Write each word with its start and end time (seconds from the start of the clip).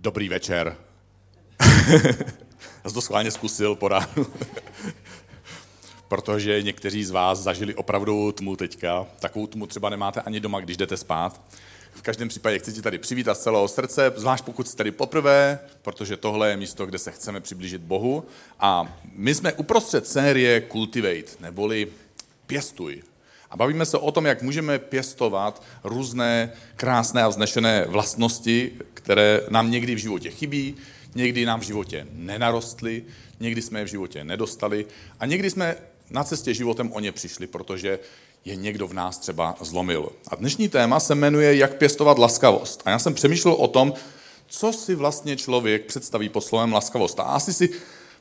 Dobrý 0.00 0.28
večer. 0.28 0.76
Já 2.84 2.90
jsem 2.90 2.92
to 2.94 3.00
schválně 3.00 3.30
zkusil 3.30 3.74
po 3.74 3.88
ránu. 3.88 4.26
Protože 6.08 6.62
někteří 6.62 7.04
z 7.04 7.10
vás 7.10 7.38
zažili 7.38 7.74
opravdu 7.74 8.32
tmu 8.32 8.56
teďka. 8.56 9.06
Takovou 9.20 9.46
tmu 9.46 9.66
třeba 9.66 9.90
nemáte 9.90 10.20
ani 10.20 10.40
doma, 10.40 10.60
když 10.60 10.76
jdete 10.76 10.96
spát. 10.96 11.40
V 11.92 12.02
každém 12.02 12.28
případě 12.28 12.58
chci 12.58 12.72
ti 12.72 12.82
tady 12.82 12.98
přivítat 12.98 13.38
z 13.38 13.42
celého 13.42 13.68
srdce, 13.68 14.12
zvlášť 14.16 14.44
pokud 14.44 14.68
jste 14.68 14.76
tady 14.76 14.90
poprvé, 14.90 15.58
protože 15.82 16.16
tohle 16.16 16.50
je 16.50 16.56
místo, 16.56 16.86
kde 16.86 16.98
se 16.98 17.10
chceme 17.10 17.40
přiblížit 17.40 17.82
Bohu. 17.82 18.24
A 18.60 18.98
my 19.12 19.34
jsme 19.34 19.52
uprostřed 19.52 20.06
série 20.06 20.68
Cultivate, 20.72 21.32
neboli 21.40 21.88
pěstuj. 22.46 23.02
A 23.50 23.56
bavíme 23.56 23.86
se 23.86 23.98
o 23.98 24.12
tom, 24.12 24.26
jak 24.26 24.42
můžeme 24.42 24.78
pěstovat 24.78 25.62
různé 25.84 26.52
krásné 26.76 27.22
a 27.22 27.28
vznešené 27.28 27.84
vlastnosti, 27.88 28.72
které 28.94 29.40
nám 29.48 29.70
někdy 29.70 29.94
v 29.94 29.98
životě 29.98 30.30
chybí, 30.30 30.76
někdy 31.14 31.46
nám 31.46 31.60
v 31.60 31.62
životě 31.62 32.06
nenarostly, 32.12 33.04
někdy 33.40 33.62
jsme 33.62 33.80
je 33.80 33.84
v 33.84 33.88
životě 33.88 34.24
nedostali 34.24 34.86
a 35.20 35.26
někdy 35.26 35.50
jsme 35.50 35.76
na 36.10 36.24
cestě 36.24 36.54
životem 36.54 36.92
o 36.92 37.00
ně 37.00 37.12
přišli, 37.12 37.46
protože 37.46 37.98
je 38.44 38.56
někdo 38.56 38.88
v 38.88 38.94
nás 38.94 39.18
třeba 39.18 39.56
zlomil. 39.60 40.12
A 40.28 40.36
dnešní 40.36 40.68
téma 40.68 41.00
se 41.00 41.14
jmenuje 41.14 41.56
Jak 41.56 41.76
pěstovat 41.76 42.18
laskavost. 42.18 42.82
A 42.84 42.90
já 42.90 42.98
jsem 42.98 43.14
přemýšlel 43.14 43.54
o 43.54 43.68
tom, 43.68 43.92
co 44.46 44.72
si 44.72 44.94
vlastně 44.94 45.36
člověk 45.36 45.86
představí 45.86 46.28
pod 46.28 46.40
slovem 46.40 46.72
laskavost. 46.72 47.20
A 47.20 47.22
asi 47.22 47.52
si 47.52 47.70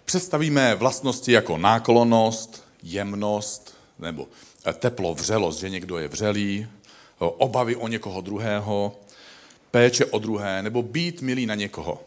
představíme 0.06 0.76
vlastnosti 0.76 1.32
jako 1.32 1.58
náklonost, 1.58 2.64
jemnost 2.84 3.77
nebo 4.00 4.28
teplo, 4.80 5.14
vřelost, 5.14 5.60
že 5.60 5.70
někdo 5.70 5.98
je 5.98 6.08
vřelý, 6.08 6.68
obavy 7.20 7.76
o 7.76 7.88
někoho 7.88 8.22
druhého, 8.22 8.96
péče 9.72 10.06
o 10.06 10.20
druhé 10.20 10.64
nebo 10.64 10.82
být 10.82 11.22
milý 11.22 11.46
na 11.46 11.56
někoho. 11.56 12.04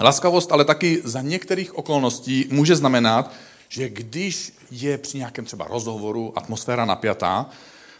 Laskavost 0.00 0.52
ale 0.52 0.64
taky 0.64 1.02
za 1.04 1.20
některých 1.20 1.78
okolností 1.78 2.46
může 2.50 2.76
znamenat, 2.76 3.32
že 3.68 3.88
když 3.88 4.52
je 4.70 4.98
při 4.98 5.18
nějakém 5.18 5.44
třeba 5.44 5.66
rozhovoru 5.68 6.32
atmosféra 6.36 6.84
napjatá, 6.84 7.46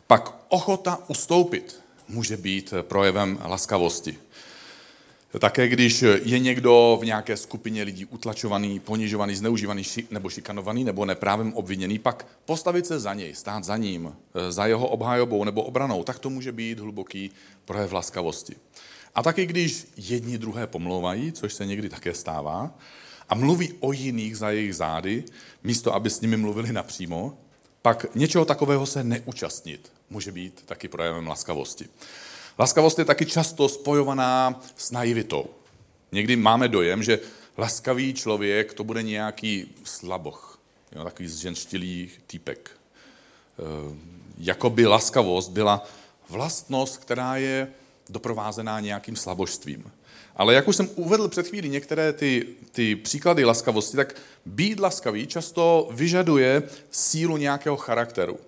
pak 0.06 0.34
ochota 0.48 0.98
ustoupit 1.08 1.80
může 2.08 2.36
být 2.36 2.74
projevem 2.82 3.38
laskavosti. 3.44 4.18
Také 5.38 5.68
když 5.68 6.04
je 6.24 6.38
někdo 6.38 6.98
v 7.00 7.04
nějaké 7.04 7.36
skupině 7.36 7.82
lidí 7.82 8.04
utlačovaný, 8.04 8.80
ponižovaný, 8.80 9.34
zneužívaný 9.34 9.82
nebo 10.10 10.30
šikanovaný 10.30 10.84
nebo 10.84 11.04
neprávem 11.04 11.52
obviněný, 11.54 11.98
pak 11.98 12.26
postavit 12.44 12.86
se 12.86 13.00
za 13.00 13.14
něj, 13.14 13.34
stát 13.34 13.64
za 13.64 13.76
ním, 13.76 14.14
za 14.48 14.66
jeho 14.66 14.88
obhajobou 14.88 15.44
nebo 15.44 15.62
obranou, 15.62 16.04
tak 16.04 16.18
to 16.18 16.30
může 16.30 16.52
být 16.52 16.80
hluboký 16.80 17.30
projev 17.64 17.92
laskavosti. 17.92 18.56
A 19.14 19.22
taky 19.22 19.46
když 19.46 19.86
jedni 19.96 20.38
druhé 20.38 20.66
pomlouvají, 20.66 21.32
což 21.32 21.54
se 21.54 21.66
někdy 21.66 21.88
také 21.88 22.14
stává, 22.14 22.78
a 23.28 23.34
mluví 23.34 23.72
o 23.80 23.92
jiných 23.92 24.36
za 24.36 24.50
jejich 24.50 24.76
zády, 24.76 25.24
místo 25.64 25.94
aby 25.94 26.10
s 26.10 26.20
nimi 26.20 26.36
mluvili 26.36 26.72
napřímo, 26.72 27.38
pak 27.82 28.06
něčeho 28.14 28.44
takového 28.44 28.86
se 28.86 29.04
neúčastnit 29.04 29.92
může 30.10 30.32
být 30.32 30.62
taky 30.66 30.88
projevem 30.88 31.26
laskavosti. 31.26 31.88
Laskavost 32.58 32.98
je 32.98 33.04
taky 33.04 33.26
často 33.26 33.68
spojovaná 33.68 34.60
s 34.76 34.90
naivitou. 34.90 35.46
Někdy 36.12 36.36
máme 36.36 36.68
dojem, 36.68 37.02
že 37.02 37.18
laskavý 37.58 38.14
člověk 38.14 38.74
to 38.74 38.84
bude 38.84 39.02
nějaký 39.02 39.74
slaboch, 39.84 40.58
jo, 40.92 41.04
takový 41.04 41.28
zženštilý 41.28 42.10
týpek. 42.26 42.70
E, 42.70 43.62
jakoby 44.38 44.86
laskavost 44.86 45.50
byla 45.50 45.86
vlastnost, 46.28 46.96
která 46.96 47.36
je 47.36 47.68
doprovázená 48.08 48.80
nějakým 48.80 49.16
slabožstvím. 49.16 49.92
Ale 50.36 50.54
jak 50.54 50.68
už 50.68 50.76
jsem 50.76 50.90
uvedl 50.94 51.28
před 51.28 51.48
chvílí 51.48 51.68
některé 51.68 52.12
ty, 52.12 52.46
ty 52.72 52.96
příklady 52.96 53.44
laskavosti, 53.44 53.96
tak 53.96 54.14
být 54.46 54.80
laskavý 54.80 55.26
často 55.26 55.88
vyžaduje 55.92 56.62
sílu 56.90 57.36
nějakého 57.36 57.76
charakteru. 57.76 58.38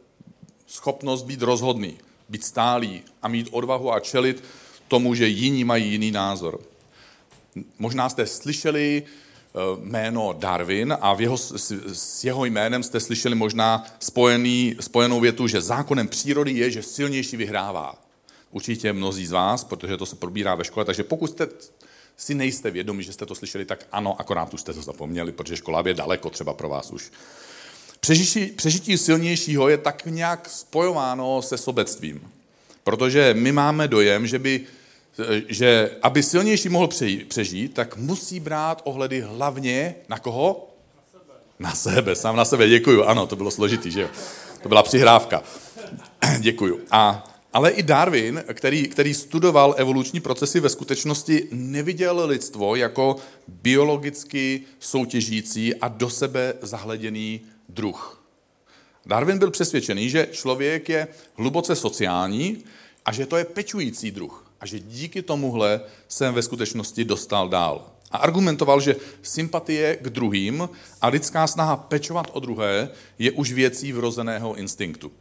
Schopnost 0.66 1.22
být 1.22 1.42
rozhodný, 1.42 1.98
být 2.28 2.44
stálý 2.44 3.02
a 3.22 3.28
mít 3.28 3.48
odvahu 3.50 3.92
a 3.92 4.00
čelit 4.00 4.44
tomu, 4.88 5.14
že 5.14 5.28
jiní 5.28 5.64
mají 5.64 5.90
jiný 5.90 6.10
názor. 6.10 6.60
Možná 7.78 8.08
jste 8.08 8.26
slyšeli 8.26 9.02
eh, 9.02 9.58
jméno 9.80 10.34
Darwin 10.38 10.96
a 11.00 11.14
v 11.14 11.20
jeho, 11.20 11.36
s 11.38 12.24
jeho 12.24 12.44
jménem 12.44 12.82
jste 12.82 13.00
slyšeli 13.00 13.34
možná 13.34 13.86
spojený, 13.98 14.76
spojenou 14.80 15.20
větu, 15.20 15.46
že 15.46 15.60
zákonem 15.60 16.08
přírody 16.08 16.52
je, 16.52 16.70
že 16.70 16.82
silnější 16.82 17.36
vyhrává. 17.36 17.94
Určitě 18.50 18.92
mnozí 18.92 19.26
z 19.26 19.32
vás, 19.32 19.64
protože 19.64 19.96
to 19.96 20.06
se 20.06 20.16
probírá 20.16 20.54
ve 20.54 20.64
škole, 20.64 20.84
takže 20.84 21.02
pokud 21.02 21.30
jste 21.30 21.48
si 22.16 22.34
nejste 22.34 22.70
vědomi, 22.70 23.02
že 23.02 23.12
jste 23.12 23.26
to 23.26 23.34
slyšeli, 23.34 23.64
tak 23.64 23.86
ano, 23.92 24.20
akorát 24.20 24.54
už 24.54 24.60
jste 24.60 24.72
to 24.72 24.82
zapomněli, 24.82 25.32
protože 25.32 25.56
škola 25.56 25.82
je 25.86 25.94
daleko 25.94 26.30
třeba 26.30 26.54
pro 26.54 26.68
vás 26.68 26.90
už. 26.90 27.10
Přežití, 28.06 28.46
přežití 28.46 28.98
silnějšího 28.98 29.68
je 29.68 29.78
tak 29.78 30.02
nějak 30.06 30.48
spojováno 30.50 31.42
se 31.42 31.58
sobectvím. 31.58 32.20
Protože 32.84 33.34
my 33.38 33.52
máme 33.52 33.88
dojem, 33.88 34.26
že, 34.26 34.38
by, 34.38 34.60
že 35.48 35.90
aby 36.02 36.22
silnější 36.22 36.68
mohl 36.68 36.88
přežít, 37.28 37.74
tak 37.74 37.96
musí 37.96 38.40
brát 38.40 38.82
ohledy 38.84 39.20
hlavně 39.20 39.94
na 40.08 40.18
koho? 40.18 40.70
Na 40.96 41.02
sebe. 41.12 41.34
Na 41.58 41.74
sebe, 41.74 42.14
sám 42.14 42.36
na 42.36 42.44
sebe, 42.44 42.68
děkuju. 42.68 43.04
Ano, 43.04 43.26
to 43.26 43.36
bylo 43.36 43.50
složitý, 43.50 43.90
že 43.90 44.00
jo? 44.00 44.08
To 44.62 44.68
byla 44.68 44.82
přihrávka. 44.82 45.42
děkuju. 46.40 46.80
A 46.90 47.24
ale 47.52 47.70
i 47.70 47.82
Darwin, 47.82 48.44
který, 48.54 48.88
který 48.88 49.14
studoval 49.14 49.74
evoluční 49.78 50.20
procesy, 50.20 50.60
ve 50.60 50.68
skutečnosti 50.68 51.48
neviděl 51.52 52.26
lidstvo 52.26 52.76
jako 52.76 53.16
biologicky 53.48 54.62
soutěžící 54.80 55.74
a 55.74 55.88
do 55.88 56.10
sebe 56.10 56.54
zahleděný 56.62 57.40
druh. 57.68 58.22
Darwin 59.06 59.38
byl 59.38 59.50
přesvědčený, 59.50 60.10
že 60.10 60.28
člověk 60.32 60.88
je 60.88 61.08
hluboce 61.34 61.76
sociální 61.76 62.64
a 63.04 63.12
že 63.12 63.26
to 63.26 63.36
je 63.36 63.44
pečující 63.44 64.10
druh 64.10 64.46
a 64.60 64.66
že 64.66 64.78
díky 64.78 65.22
tomuhle 65.22 65.80
jsem 66.08 66.34
ve 66.34 66.42
skutečnosti 66.42 67.04
dostal 67.04 67.48
dál. 67.48 67.90
A 68.10 68.18
argumentoval, 68.18 68.80
že 68.80 68.96
sympatie 69.22 69.96
k 69.96 70.10
druhým 70.10 70.68
a 71.02 71.08
lidská 71.08 71.46
snaha 71.46 71.76
pečovat 71.76 72.26
o 72.32 72.40
druhé 72.40 72.88
je 73.18 73.32
už 73.32 73.52
věcí 73.52 73.92
vrozeného 73.92 74.54
instinktu. 74.54 75.12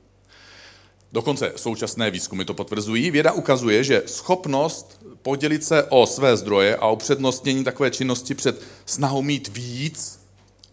Dokonce 1.11 1.53
současné 1.55 2.11
výzkumy 2.11 2.45
to 2.45 2.53
potvrzují. 2.53 3.11
Věda 3.11 3.31
ukazuje, 3.31 3.83
že 3.83 4.03
schopnost 4.05 5.05
podělit 5.21 5.63
se 5.63 5.83
o 5.83 6.05
své 6.05 6.37
zdroje 6.37 6.75
a 6.75 6.87
o 6.87 6.95
přednostnění 6.95 7.63
takové 7.63 7.91
činnosti 7.91 8.35
před 8.35 8.61
snahou 8.85 9.21
mít 9.21 9.47
víc 9.47 10.24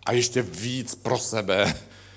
a 0.07 0.13
ještě 0.13 0.43
víc 0.43 0.95
pro 0.95 1.19
sebe, 1.19 1.75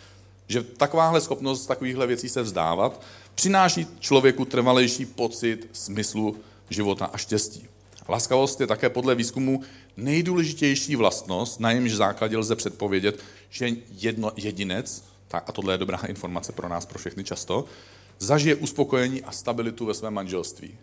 že 0.47 0.63
takováhle 0.63 1.21
schopnost 1.21 1.65
takovýchhle 1.65 2.07
věcí 2.07 2.29
se 2.29 2.41
vzdávat, 2.41 3.01
přináší 3.35 3.87
člověku 3.99 4.45
trvalejší 4.45 5.05
pocit 5.05 5.69
smyslu 5.73 6.37
života 6.69 7.05
a 7.05 7.17
štěstí. 7.17 7.67
Laskavost 8.09 8.61
je 8.61 8.67
také 8.67 8.89
podle 8.89 9.15
výzkumu 9.15 9.61
nejdůležitější 9.97 10.95
vlastnost, 10.95 11.59
na 11.59 11.71
jejímž 11.71 11.93
základě 11.93 12.37
lze 12.37 12.55
předpovědět, 12.55 13.19
že 13.49 13.69
jedno, 13.91 14.31
jedinec, 14.35 15.03
a 15.31 15.51
tohle 15.51 15.73
je 15.73 15.77
dobrá 15.77 15.97
informace 16.07 16.51
pro 16.51 16.69
nás, 16.69 16.85
pro 16.85 16.99
všechny 16.99 17.23
často, 17.23 17.65
zažije 18.19 18.55
uspokojení 18.55 19.23
a 19.23 19.31
stabilitu 19.31 19.85
ve 19.85 19.93
svém 19.93 20.13
manželství. 20.13 20.77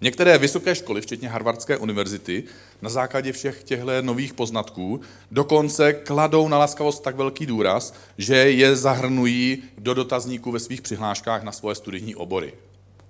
Některé 0.00 0.38
vysoké 0.38 0.74
školy, 0.74 1.00
včetně 1.00 1.28
Harvardské 1.28 1.76
univerzity, 1.76 2.44
na 2.82 2.90
základě 2.90 3.32
všech 3.32 3.64
těchto 3.64 4.02
nových 4.02 4.34
poznatků 4.34 5.00
dokonce 5.30 5.92
kladou 5.92 6.48
na 6.48 6.58
laskavost 6.58 7.02
tak 7.02 7.16
velký 7.16 7.46
důraz, 7.46 7.94
že 8.18 8.36
je 8.36 8.76
zahrnují 8.76 9.62
do 9.78 9.94
dotazníků 9.94 10.52
ve 10.52 10.60
svých 10.60 10.82
přihláškách 10.82 11.42
na 11.42 11.52
svoje 11.52 11.74
studijní 11.74 12.14
obory. 12.16 12.54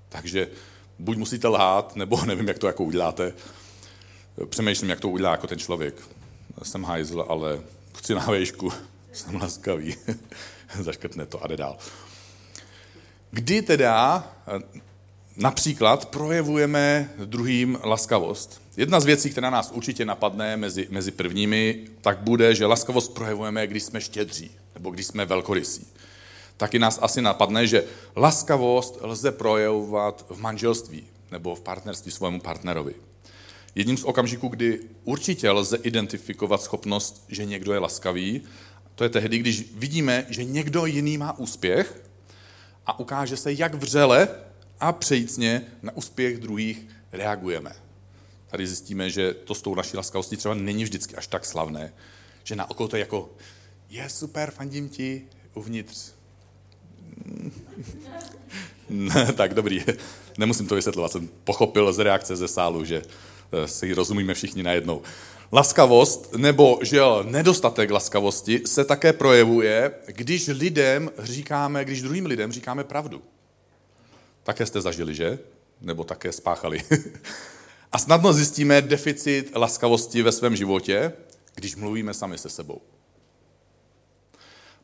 Takže 0.09 0.49
buď 0.99 1.17
musíte 1.17 1.49
lhát, 1.49 1.97
nebo 1.97 2.25
nevím, 2.27 2.49
jak 2.49 2.59
to 2.59 2.67
jako 2.67 2.85
uděláte. 2.85 3.33
Přemýšlím, 4.49 4.91
jak 4.91 5.01
to 5.01 5.09
udělá 5.09 5.31
jako 5.31 5.47
ten 5.47 5.59
člověk. 5.59 5.95
Jsem 6.63 6.85
hajzl, 6.85 7.25
ale 7.29 7.61
chci 7.99 8.15
na 8.15 8.27
vejšku, 8.27 8.73
jsem 9.13 9.35
laskavý. 9.35 9.97
Zaškrtne 10.81 11.27
to 11.27 11.45
a 11.45 11.47
jde 11.47 11.57
dál. 11.57 11.77
Kdy 13.31 13.63
teda 13.63 14.25
například 15.37 16.09
projevujeme 16.09 17.11
druhým 17.25 17.79
laskavost? 17.85 18.63
Jedna 18.77 19.01
z 19.01 19.05
věcí, 19.05 19.31
která 19.31 19.51
nás 19.51 19.71
určitě 19.71 20.05
napadne 20.05 20.57
mezi, 20.57 20.89
mezi 20.91 21.11
prvními, 21.11 21.85
tak 22.01 22.19
bude, 22.19 22.55
že 22.55 22.67
laskavost 22.67 23.15
projevujeme, 23.15 23.67
když 23.67 23.83
jsme 23.83 24.01
štědří 24.01 24.51
nebo 24.75 24.91
když 24.91 25.07
jsme 25.07 25.25
velkorysí. 25.25 25.87
Taky 26.57 26.79
nás 26.79 26.99
asi 27.03 27.23
napadne, 27.23 27.67
že 27.67 27.85
laskavost 28.17 28.99
lze 29.01 29.33
projevovat 29.33 30.27
v 30.29 30.41
manželství 30.41 31.07
nebo 31.31 31.55
v 31.55 31.61
partnerství 31.61 32.13
svému 32.13 32.41
partnerovi. 32.41 32.95
Jedním 33.75 33.97
z 33.97 34.05
okamžiků, 34.05 34.49
kdy 34.49 34.81
určitě 35.05 35.51
lze 35.51 35.77
identifikovat 35.77 36.63
schopnost, 36.63 37.25
že 37.29 37.45
někdo 37.45 37.73
je 37.73 37.79
laskavý, 37.79 38.43
to 38.95 39.05
je 39.05 39.11
tehdy, 39.11 39.39
když 39.39 39.65
vidíme, 39.75 40.27
že 40.29 40.45
někdo 40.45 40.87
jiný 40.87 41.19
má 41.19 41.39
úspěch 41.39 42.03
a 42.87 42.99
ukáže 42.99 43.37
se, 43.37 43.53
jak 43.53 43.75
vřele 43.75 44.29
a 44.81 44.93
přejícně 44.93 45.63
na 45.83 45.97
úspěch 45.97 46.39
druhých 46.39 46.87
reagujeme. 47.13 47.73
tady 48.51 48.67
zjistíme, 48.67 49.11
že 49.11 49.35
to 49.35 49.55
s 49.55 49.63
tou 49.63 49.75
naší 49.75 49.97
laskavostí 49.97 50.37
třeba 50.37 50.55
není 50.55 50.85
vždycky 50.85 51.17
až 51.17 51.27
tak 51.27 51.45
slavné, 51.45 51.93
že 52.45 52.57
na 52.57 52.71
oko 52.71 52.89
to 52.89 52.97
je 52.97 53.01
jako, 53.01 53.31
je 53.91 54.09
super, 54.09 54.51
fandím 54.51 54.89
ti, 54.89 55.23
uvnitř. 55.55 56.13
tak 59.37 59.55
dobrý, 59.55 59.85
nemusím 60.39 60.67
to 60.67 60.75
vysvětlovat, 60.75 61.13
jsem 61.13 61.29
pochopil 61.45 61.93
z 61.93 61.99
reakce 61.99 62.37
ze 62.37 62.49
sálu, 62.49 62.85
že 62.85 63.03
eh, 63.53 63.69
si 63.69 63.95
rozumíme 63.95 64.35
všichni 64.35 64.63
najednou. 64.63 65.03
Laskavost 65.53 66.33
nebo 66.37 66.79
že 66.83 67.01
nedostatek 67.23 67.91
laskavosti 67.91 68.63
se 68.67 68.85
také 68.85 69.13
projevuje, 69.13 69.93
když 70.07 70.47
lidem 70.49 71.11
říkáme, 71.19 71.85
když 71.85 72.03
druhým 72.03 72.27
lidem 72.27 72.53
říkáme 72.53 72.85
pravdu. 72.85 73.23
Také 74.47 74.67
jste 74.67 74.81
zažili, 74.81 75.15
že? 75.15 75.39
Nebo 75.81 76.05
také 76.05 76.33
spáchali. 76.33 76.83
A 77.93 77.99
snadno 77.99 78.33
zjistíme 78.33 78.83
deficit 78.83 79.51
laskavosti 79.55 80.23
ve 80.23 80.33
svém 80.33 80.57
životě, 80.57 81.13
když 81.55 81.77
mluvíme 81.77 82.15
sami 82.15 82.39
se 82.39 82.49
sebou. 82.49 82.81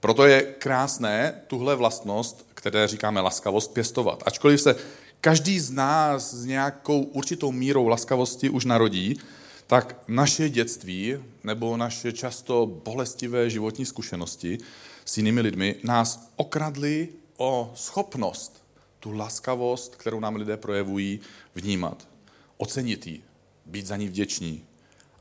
Proto 0.01 0.27
je 0.27 0.43
krásné 0.43 1.43
tuhle 1.47 1.77
vlastnost, 1.77 2.47
které 2.55 2.89
říkáme 2.89 3.21
laskavost, 3.21 3.75
pěstovat. 3.75 4.23
Ačkoliv 4.27 4.61
se 4.61 4.77
každý 5.21 5.61
z 5.61 5.71
nás 5.71 6.35
s 6.35 6.45
nějakou 6.45 7.03
určitou 7.03 7.53
mírou 7.53 7.89
laskavosti 7.89 8.51
už 8.51 8.65
narodí, 8.65 9.21
tak 9.67 10.03
naše 10.09 10.49
dětství 10.49 11.17
nebo 11.45 11.77
naše 11.77 12.13
často 12.13 12.67
bolestivé 12.67 13.51
životní 13.51 13.87
zkušenosti 13.87 14.59
s 15.05 15.17
jinými 15.17 15.41
lidmi 15.41 15.75
nás 15.83 16.31
okradly 16.37 17.09
o 17.37 17.73
schopnost 17.75 18.62
tu 19.03 19.13
laskavost, 19.13 19.97
kterou 19.97 20.21
nám 20.21 20.37
lidé 20.37 20.57
projevují, 20.57 21.21
vnímat, 21.55 22.09
ocenit 22.57 23.07
ji, 23.07 23.23
být 23.67 23.87
za 23.87 23.97
ní 23.97 24.09
vděční 24.09 24.65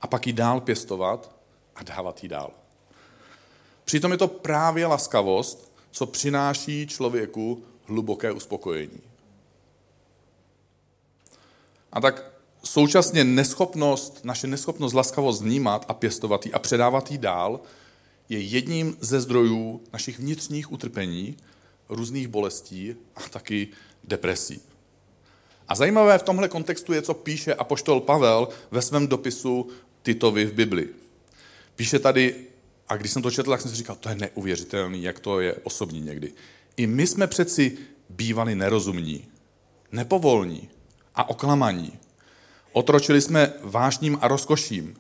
a 0.01 0.07
pak 0.07 0.27
ji 0.27 0.33
dál 0.33 0.61
pěstovat 0.61 1.35
a 1.75 1.83
dávat 1.83 2.23
ji 2.23 2.29
dál. 2.29 2.51
Přitom 3.85 4.11
je 4.11 4.17
to 4.17 4.27
právě 4.27 4.85
laskavost, 4.85 5.71
co 5.91 6.05
přináší 6.05 6.87
člověku 6.87 7.63
hluboké 7.85 8.31
uspokojení. 8.31 9.01
A 11.91 12.01
tak 12.01 12.31
současně 12.63 13.23
neschopnost, 13.23 14.25
naše 14.25 14.47
neschopnost 14.47 14.93
laskavost 14.93 15.41
vnímat 15.41 15.85
a 15.87 15.93
pěstovat 15.93 16.45
ji 16.45 16.53
a 16.53 16.59
předávat 16.59 17.11
ji 17.11 17.17
dál 17.17 17.59
je 18.29 18.39
jedním 18.39 18.97
ze 18.99 19.21
zdrojů 19.21 19.81
našich 19.93 20.19
vnitřních 20.19 20.71
utrpení, 20.71 21.37
různých 21.91 22.27
bolestí 22.27 22.95
a 23.15 23.29
taky 23.29 23.67
depresí. 24.03 24.61
A 25.67 25.75
zajímavé 25.75 26.17
v 26.17 26.23
tomhle 26.23 26.49
kontextu 26.49 26.93
je, 26.93 27.01
co 27.01 27.13
píše 27.13 27.53
apoštol 27.53 28.01
Pavel 28.01 28.47
ve 28.71 28.81
svém 28.81 29.07
dopisu 29.07 29.69
Titovi 30.03 30.45
v 30.45 30.53
Bibli. 30.53 30.89
Píše 31.75 31.99
tady, 31.99 32.35
a 32.88 32.97
když 32.97 33.11
jsem 33.11 33.21
to 33.21 33.31
četl, 33.31 33.51
tak 33.51 33.61
jsem 33.61 33.71
si 33.71 33.77
říkal, 33.77 33.95
to 33.95 34.09
je 34.09 34.15
neuvěřitelný, 34.15 35.03
jak 35.03 35.19
to 35.19 35.39
je 35.39 35.53
osobní 35.53 36.01
někdy. 36.01 36.33
I 36.77 36.88
my 36.88 37.07
jsme 37.07 37.27
přeci 37.27 37.77
bývali 38.09 38.55
nerozumní, 38.55 39.27
nepovolní 39.91 40.69
a 41.15 41.29
oklamaní. 41.29 41.99
Otročili 42.71 43.21
jsme 43.21 43.53
vášním 43.61 44.17
a 44.21 44.27
rozkoším. 44.27 44.95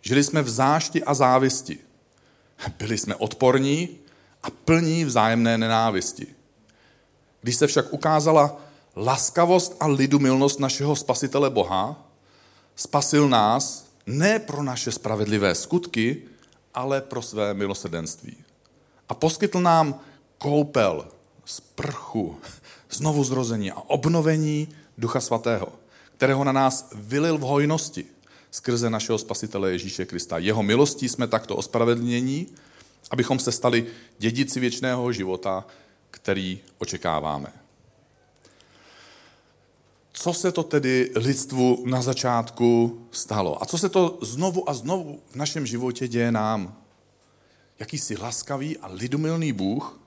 Žili 0.00 0.24
jsme 0.24 0.42
v 0.42 0.48
zášti 0.48 1.04
a 1.04 1.14
závisti. 1.14 1.78
Byli 2.78 2.98
jsme 2.98 3.14
odporní 3.14 3.98
a 4.42 4.50
plní 4.50 5.04
vzájemné 5.04 5.58
nenávisti. 5.58 6.26
Když 7.40 7.56
se 7.56 7.66
však 7.66 7.92
ukázala 7.92 8.60
laskavost 8.96 9.76
a 9.80 9.86
lidumilnost 9.86 10.60
našeho 10.60 10.96
spasitele 10.96 11.50
Boha, 11.50 12.04
spasil 12.76 13.28
nás 13.28 13.86
ne 14.06 14.38
pro 14.38 14.62
naše 14.62 14.92
spravedlivé 14.92 15.54
skutky, 15.54 16.22
ale 16.74 17.00
pro 17.00 17.22
své 17.22 17.54
milosrdenství. 17.54 18.36
A 19.08 19.14
poskytl 19.14 19.60
nám 19.60 20.00
koupel, 20.38 21.08
sprchu, 21.44 22.36
znovu 22.90 23.24
zrození 23.24 23.70
a 23.70 23.80
obnovení 23.86 24.68
Ducha 24.98 25.20
Svatého, 25.20 25.68
kterého 26.16 26.44
na 26.44 26.52
nás 26.52 26.88
vylil 26.94 27.38
v 27.38 27.40
hojnosti 27.40 28.04
skrze 28.50 28.90
našeho 28.90 29.18
spasitele 29.18 29.72
Ježíše 29.72 30.06
Krista. 30.06 30.38
Jeho 30.38 30.62
milostí 30.62 31.08
jsme 31.08 31.26
takto 31.26 31.56
ospravedlnění, 31.56 32.46
abychom 33.10 33.38
se 33.38 33.52
stali 33.52 33.86
dědici 34.18 34.60
věčného 34.60 35.12
života, 35.12 35.66
který 36.10 36.60
očekáváme. 36.78 37.52
Co 40.12 40.32
se 40.34 40.52
to 40.52 40.62
tedy 40.62 41.10
lidstvu 41.14 41.84
na 41.86 42.02
začátku 42.02 43.00
stalo? 43.10 43.62
A 43.62 43.66
co 43.66 43.78
se 43.78 43.88
to 43.88 44.18
znovu 44.22 44.70
a 44.70 44.74
znovu 44.74 45.22
v 45.30 45.36
našem 45.36 45.66
životě 45.66 46.08
děje 46.08 46.32
nám? 46.32 46.82
Jakýsi 47.78 48.16
laskavý 48.16 48.78
a 48.78 48.86
lidumilný 48.86 49.52
Bůh 49.52 50.00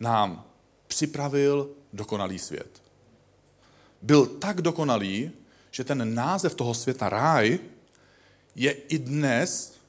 nám 0.00 0.44
připravil 0.86 1.70
dokonalý 1.92 2.38
svět. 2.38 2.82
Byl 4.02 4.26
tak 4.26 4.62
dokonalý, 4.62 5.30
že 5.70 5.84
ten 5.84 6.14
název 6.14 6.54
toho 6.54 6.74
světa 6.74 7.08
ráj 7.08 7.58
je 8.54 8.72
i 8.72 8.98
dnes 8.98 9.79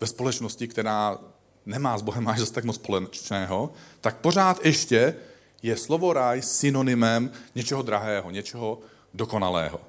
ve 0.00 0.06
společnosti, 0.06 0.68
která 0.68 1.18
nemá 1.66 1.98
s 1.98 2.02
Bohem 2.02 2.28
až 2.28 2.38
zase 2.38 2.52
tak 2.52 2.64
moc 2.64 2.76
společného, 2.76 3.72
tak 4.00 4.16
pořád 4.16 4.64
ještě 4.64 5.14
je 5.62 5.76
slovo 5.76 6.12
ráj 6.12 6.42
synonymem 6.42 7.30
něčeho 7.54 7.82
drahého, 7.82 8.30
něčeho 8.30 8.78
dokonalého. 9.14 9.80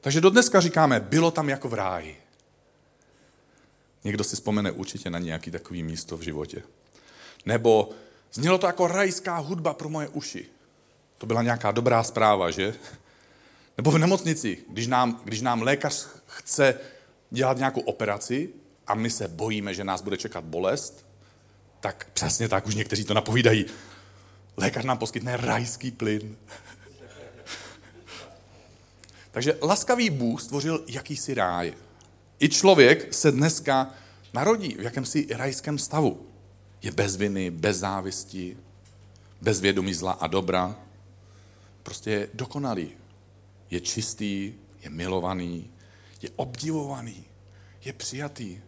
Takže 0.00 0.20
do 0.20 0.30
dneska 0.30 0.60
říkáme, 0.60 1.00
bylo 1.00 1.30
tam 1.30 1.48
jako 1.48 1.68
v 1.68 1.74
ráji. 1.74 2.20
Někdo 4.04 4.24
si 4.24 4.36
vzpomene 4.36 4.72
určitě 4.72 5.10
na 5.10 5.18
nějaký 5.18 5.50
takový 5.50 5.82
místo 5.82 6.16
v 6.16 6.22
životě. 6.22 6.62
Nebo 7.46 7.90
znělo 8.32 8.58
to 8.58 8.66
jako 8.66 8.86
rajská 8.86 9.36
hudba 9.36 9.74
pro 9.74 9.88
moje 9.88 10.08
uši. 10.08 10.46
To 11.18 11.26
byla 11.26 11.42
nějaká 11.42 11.70
dobrá 11.70 12.02
zpráva, 12.02 12.50
že? 12.50 12.74
Nebo 13.76 13.90
v 13.90 13.98
nemocnici, 13.98 14.58
když 14.68 14.86
nám, 14.86 15.20
když 15.24 15.40
nám 15.40 15.62
lékař 15.62 16.06
chce 16.26 16.74
dělat 17.30 17.56
nějakou 17.58 17.80
operaci 17.80 18.48
a 18.88 18.94
my 18.94 19.10
se 19.10 19.28
bojíme, 19.28 19.74
že 19.74 19.84
nás 19.84 20.02
bude 20.02 20.16
čekat 20.16 20.44
bolest, 20.44 21.06
tak 21.80 22.10
přesně 22.12 22.48
tak 22.48 22.66
už 22.66 22.74
někteří 22.74 23.04
to 23.04 23.14
napovídají. 23.14 23.66
Lékař 24.56 24.84
nám 24.84 24.98
poskytne 24.98 25.36
rajský 25.36 25.90
plyn. 25.90 26.30
Takže 29.30 29.58
laskavý 29.62 30.10
Bůh 30.10 30.42
stvořil 30.42 30.84
jakýsi 30.88 31.34
ráj. 31.34 31.74
I 32.40 32.48
člověk 32.48 33.14
se 33.14 33.32
dneska 33.32 33.90
narodí 34.34 34.74
v 34.74 34.82
jakémsi 34.82 35.26
rajském 35.30 35.78
stavu. 35.78 36.26
Je 36.82 36.92
bez 36.92 37.16
viny, 37.16 37.50
bez 37.50 37.76
závisti, 37.76 38.56
bez 39.40 39.60
vědomí 39.60 39.94
zla 39.94 40.12
a 40.12 40.26
dobra. 40.26 40.76
Prostě 41.82 42.10
je 42.10 42.28
dokonalý. 42.34 42.90
Je 43.70 43.80
čistý, 43.80 44.54
je 44.80 44.90
milovaný, 44.90 45.70
je 46.22 46.30
obdivovaný, 46.36 47.24
je 47.84 47.92
přijatý. 47.92 48.60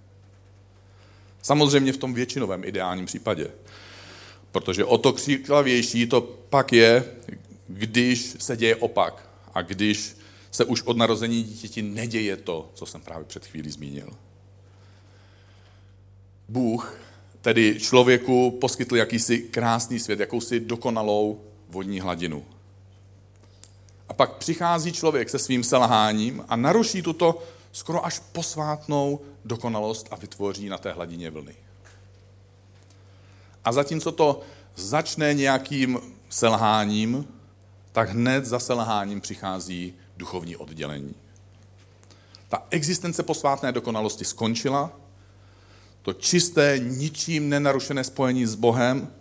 Samozřejmě 1.42 1.92
v 1.92 1.96
tom 1.96 2.14
většinovém 2.14 2.64
ideálním 2.64 3.06
případě. 3.06 3.50
Protože 4.52 4.84
o 4.84 4.98
to 4.98 5.12
křiklavější 5.12 6.06
to 6.06 6.20
pak 6.20 6.72
je, 6.72 7.04
když 7.68 8.36
se 8.38 8.56
děje 8.56 8.76
opak 8.76 9.30
a 9.54 9.62
když 9.62 10.16
se 10.50 10.64
už 10.64 10.82
od 10.82 10.96
narození 10.96 11.42
dítěti 11.42 11.82
neděje 11.82 12.36
to, 12.36 12.70
co 12.74 12.86
jsem 12.86 13.00
právě 13.00 13.24
před 13.24 13.46
chvílí 13.46 13.70
zmínil. 13.70 14.10
Bůh 16.48 16.98
tedy 17.40 17.80
člověku 17.80 18.50
poskytl 18.60 18.96
jakýsi 18.96 19.38
krásný 19.38 19.98
svět, 19.98 20.20
jakousi 20.20 20.60
dokonalou 20.60 21.40
vodní 21.68 22.00
hladinu. 22.00 22.44
A 24.08 24.14
pak 24.14 24.36
přichází 24.36 24.92
člověk 24.92 25.30
se 25.30 25.38
svým 25.38 25.64
selháním 25.64 26.44
a 26.48 26.56
naruší 26.56 27.02
tuto 27.02 27.42
skoro 27.72 28.06
až 28.06 28.18
posvátnou 28.18 29.20
dokonalost 29.44 30.08
a 30.10 30.16
vytvoří 30.16 30.68
na 30.68 30.78
té 30.78 30.92
hladině 30.92 31.30
vlny. 31.30 31.54
A 33.64 33.72
zatímco 33.72 34.12
to 34.12 34.40
začne 34.76 35.34
nějakým 35.34 36.00
selháním, 36.28 37.28
tak 37.92 38.08
hned 38.08 38.46
za 38.46 38.58
selháním 38.58 39.20
přichází 39.20 39.94
duchovní 40.16 40.56
oddělení. 40.56 41.14
Ta 42.48 42.66
existence 42.70 43.22
posvátné 43.22 43.72
dokonalosti 43.72 44.24
skončila, 44.24 44.92
to 46.02 46.12
čisté, 46.12 46.78
ničím 46.78 47.48
nenarušené 47.48 48.04
spojení 48.04 48.46
s 48.46 48.54
Bohem, 48.54 49.12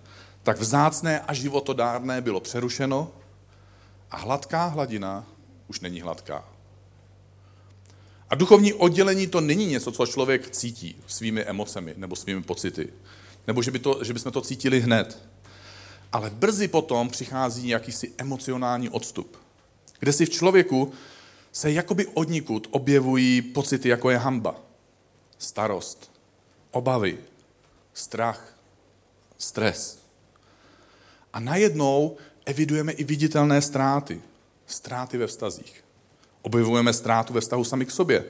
tak 0.44 0.60
vzácné 0.60 1.20
a 1.20 1.34
životodárné 1.34 2.22
bylo 2.22 2.40
přerušeno 2.40 3.12
a 4.12 4.18
hladká 4.18 4.66
hladina 4.66 5.26
už 5.68 5.80
není 5.80 6.02
hladká. 6.02 6.59
A 8.30 8.36
duchovní 8.36 8.74
oddělení 8.74 9.28
to 9.28 9.42
není 9.42 9.66
něco, 9.66 9.92
co 9.92 10.06
člověk 10.06 10.50
cítí 10.50 10.96
svými 11.08 11.44
emocemi 11.44 11.94
nebo 11.98 12.16
svými 12.16 12.44
pocity. 12.44 12.94
Nebo 13.48 13.62
že, 13.62 13.72
by 13.72 13.80
to, 13.80 14.04
že 14.04 14.14
bychom 14.14 14.32
to 14.32 14.42
cítili 14.42 14.82
hned. 14.82 15.20
Ale 16.12 16.30
brzy 16.30 16.68
potom 16.68 17.10
přichází 17.10 17.68
jakýsi 17.68 18.14
emocionální 18.18 18.90
odstup, 18.90 19.38
kde 20.00 20.14
si 20.14 20.26
v 20.26 20.30
člověku 20.30 20.94
se 21.52 21.72
jakoby 21.72 22.06
odnikud 22.06 22.68
objevují 22.72 23.42
pocity, 23.42 23.90
jako 23.90 24.10
je 24.10 24.18
hamba, 24.18 24.56
starost, 25.38 26.12
obavy, 26.72 27.18
strach, 27.94 28.56
stres. 29.38 30.00
A 31.34 31.40
najednou 31.40 32.18
evidujeme 32.46 32.92
i 32.92 33.04
viditelné 33.04 33.62
ztráty. 33.62 34.22
Ztráty 34.68 35.18
ve 35.18 35.28
vztazích. 35.28 35.84
Objevujeme 36.42 36.94
ztrátu 36.94 37.34
ve 37.34 37.42
vztahu 37.42 37.64
sami 37.64 37.86
k 37.86 37.92
sobě. 37.92 38.26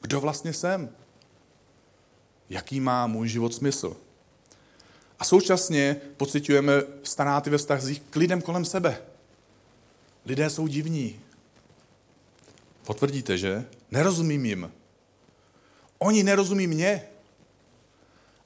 Kdo 0.00 0.20
vlastně 0.20 0.52
jsem? 0.52 0.90
Jaký 2.50 2.80
má 2.80 3.06
můj 3.06 3.28
život 3.28 3.54
smysl? 3.54 3.96
A 5.18 5.24
současně 5.24 5.96
pocitujeme 6.16 6.72
ztráty 7.02 7.50
ve 7.50 7.58
vztazích 7.58 8.02
k 8.10 8.16
lidem 8.16 8.42
kolem 8.42 8.64
sebe. 8.64 9.02
Lidé 10.26 10.50
jsou 10.50 10.66
divní. 10.66 11.20
Potvrdíte, 12.84 13.38
že? 13.38 13.64
Nerozumím 13.90 14.46
jim. 14.46 14.72
Oni 15.98 16.22
nerozumí 16.22 16.66
mě. 16.66 17.02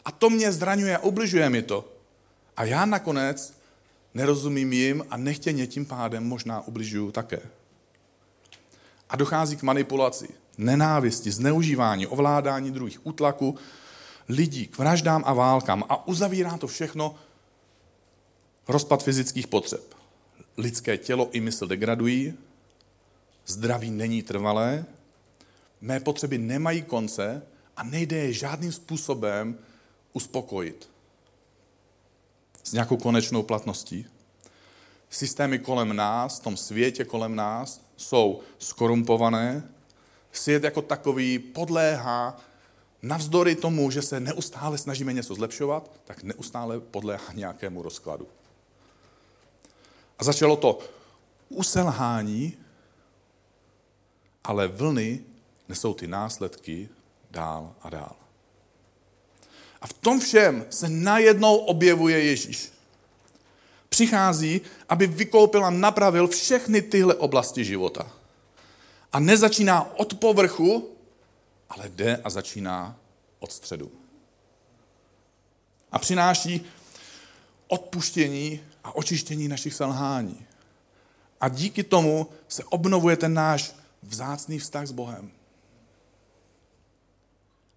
A 0.04 0.12
to 0.12 0.30
mě 0.30 0.52
zraňuje 0.52 0.98
a 0.98 1.48
mi 1.48 1.62
to. 1.62 1.92
A 2.56 2.64
já 2.64 2.86
nakonec 2.86 3.54
nerozumím 4.14 4.72
jim 4.72 5.06
a 5.10 5.16
nechtěně 5.16 5.66
tím 5.66 5.86
pádem 5.86 6.24
možná 6.24 6.60
ubližuju 6.60 7.12
také. 7.12 7.40
A 9.10 9.16
dochází 9.16 9.56
k 9.56 9.62
manipulaci, 9.62 10.28
nenávisti, 10.58 11.30
zneužívání, 11.30 12.06
ovládání 12.06 12.70
druhých, 12.70 13.06
útlaku 13.06 13.56
lidí, 14.28 14.66
k 14.66 14.78
vraždám 14.78 15.22
a 15.26 15.32
válkám. 15.32 15.84
A 15.88 16.08
uzavírá 16.08 16.56
to 16.56 16.66
všechno 16.66 17.14
rozpad 18.68 19.02
fyzických 19.02 19.46
potřeb. 19.46 19.94
Lidské 20.56 20.98
tělo 20.98 21.28
i 21.32 21.40
mysl 21.40 21.66
degradují, 21.66 22.34
zdraví 23.46 23.90
není 23.90 24.22
trvalé, 24.22 24.84
mé 25.80 26.00
potřeby 26.00 26.38
nemají 26.38 26.82
konce 26.82 27.42
a 27.76 27.84
nejde 27.84 28.16
je 28.16 28.32
žádným 28.32 28.72
způsobem 28.72 29.58
uspokojit 30.12 30.90
s 32.64 32.72
nějakou 32.72 32.96
konečnou 32.96 33.42
platností. 33.42 34.06
Systémy 35.10 35.58
kolem 35.58 35.96
nás, 35.96 36.40
v 36.40 36.42
tom 36.42 36.56
světě 36.56 37.04
kolem 37.04 37.36
nás, 37.36 37.85
jsou 37.96 38.40
skorumpované. 38.58 39.68
Svět 40.32 40.64
jako 40.64 40.82
takový 40.82 41.38
podléhá 41.38 42.40
navzdory 43.02 43.56
tomu, 43.56 43.90
že 43.90 44.02
se 44.02 44.20
neustále 44.20 44.78
snažíme 44.78 45.12
něco 45.12 45.34
zlepšovat, 45.34 45.90
tak 46.04 46.22
neustále 46.22 46.80
podléhá 46.80 47.32
nějakému 47.32 47.82
rozkladu. 47.82 48.28
A 50.18 50.24
začalo 50.24 50.56
to 50.56 50.78
uselhání, 51.48 52.56
ale 54.44 54.68
vlny 54.68 55.20
nesou 55.68 55.94
ty 55.94 56.06
následky 56.06 56.88
dál 57.30 57.74
a 57.82 57.90
dál. 57.90 58.16
A 59.80 59.86
v 59.86 59.92
tom 59.92 60.20
všem 60.20 60.66
se 60.70 60.88
najednou 60.88 61.56
objevuje 61.56 62.24
Ježíš. 62.24 62.72
Přichází, 63.88 64.60
aby 64.88 65.06
vykoupil 65.06 65.64
a 65.64 65.70
napravil 65.70 66.28
všechny 66.28 66.82
tyhle 66.82 67.14
oblasti 67.14 67.64
života. 67.64 68.12
A 69.12 69.20
nezačíná 69.20 69.98
od 69.98 70.14
povrchu, 70.14 70.96
ale 71.68 71.88
jde 71.88 72.20
a 72.24 72.30
začíná 72.30 72.96
od 73.38 73.52
středu. 73.52 73.92
A 75.92 75.98
přináší 75.98 76.66
odpuštění 77.68 78.60
a 78.84 78.96
očištění 78.96 79.48
našich 79.48 79.74
selhání. 79.74 80.46
A 81.40 81.48
díky 81.48 81.82
tomu 81.82 82.26
se 82.48 82.64
obnovuje 82.64 83.16
ten 83.16 83.34
náš 83.34 83.74
vzácný 84.02 84.58
vztah 84.58 84.86
s 84.86 84.92
Bohem. 84.92 85.30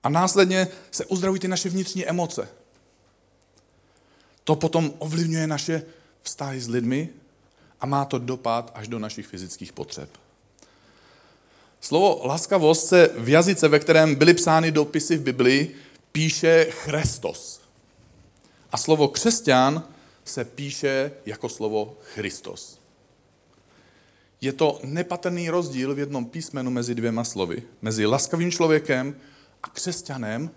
A 0.03 0.09
následně 0.09 0.67
se 0.91 1.05
uzdravují 1.05 1.39
ty 1.39 1.47
naše 1.47 1.69
vnitřní 1.69 2.07
emoce. 2.07 2.49
To 4.43 4.55
potom 4.55 4.93
ovlivňuje 4.97 5.47
naše 5.47 5.83
vztahy 6.21 6.61
s 6.61 6.67
lidmi 6.67 7.09
a 7.81 7.85
má 7.85 8.05
to 8.05 8.17
dopad 8.17 8.71
až 8.75 8.87
do 8.87 8.99
našich 8.99 9.27
fyzických 9.27 9.73
potřeb. 9.73 10.09
Slovo 11.81 12.21
laskavost 12.27 12.87
se 12.87 13.09
v 13.17 13.29
jazyce, 13.29 13.67
ve 13.67 13.79
kterém 13.79 14.15
byly 14.15 14.33
psány 14.33 14.71
dopisy 14.71 15.17
v 15.17 15.21
Biblii, 15.21 15.75
píše 16.11 16.67
Christos. 16.69 17.61
A 18.71 18.77
slovo 18.77 19.07
křesťan 19.07 19.83
se 20.25 20.45
píše 20.45 21.11
jako 21.25 21.49
slovo 21.49 21.97
Christos. 22.13 22.79
Je 24.41 24.53
to 24.53 24.79
nepatrný 24.83 25.49
rozdíl 25.49 25.95
v 25.95 25.99
jednom 25.99 26.25
písmenu 26.25 26.71
mezi 26.71 26.95
dvěma 26.95 27.23
slovy. 27.23 27.63
Mezi 27.81 28.05
laskavým 28.05 28.51
člověkem 28.51 29.15
a 29.63 29.69
křesťanem 29.69 30.51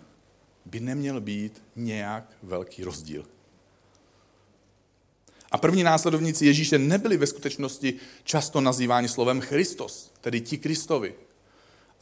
by 0.64 0.80
neměl 0.80 1.20
být 1.20 1.62
nějak 1.76 2.24
velký 2.42 2.84
rozdíl. 2.84 3.24
A 5.52 5.58
první 5.58 5.82
následovníci 5.82 6.46
Ježíše 6.46 6.78
nebyli 6.78 7.16
ve 7.16 7.26
skutečnosti 7.26 7.94
často 8.24 8.60
nazýváni 8.60 9.08
slovem 9.08 9.40
Christos, 9.40 10.10
tedy 10.20 10.40
ti 10.40 10.58
Kristovi, 10.58 11.14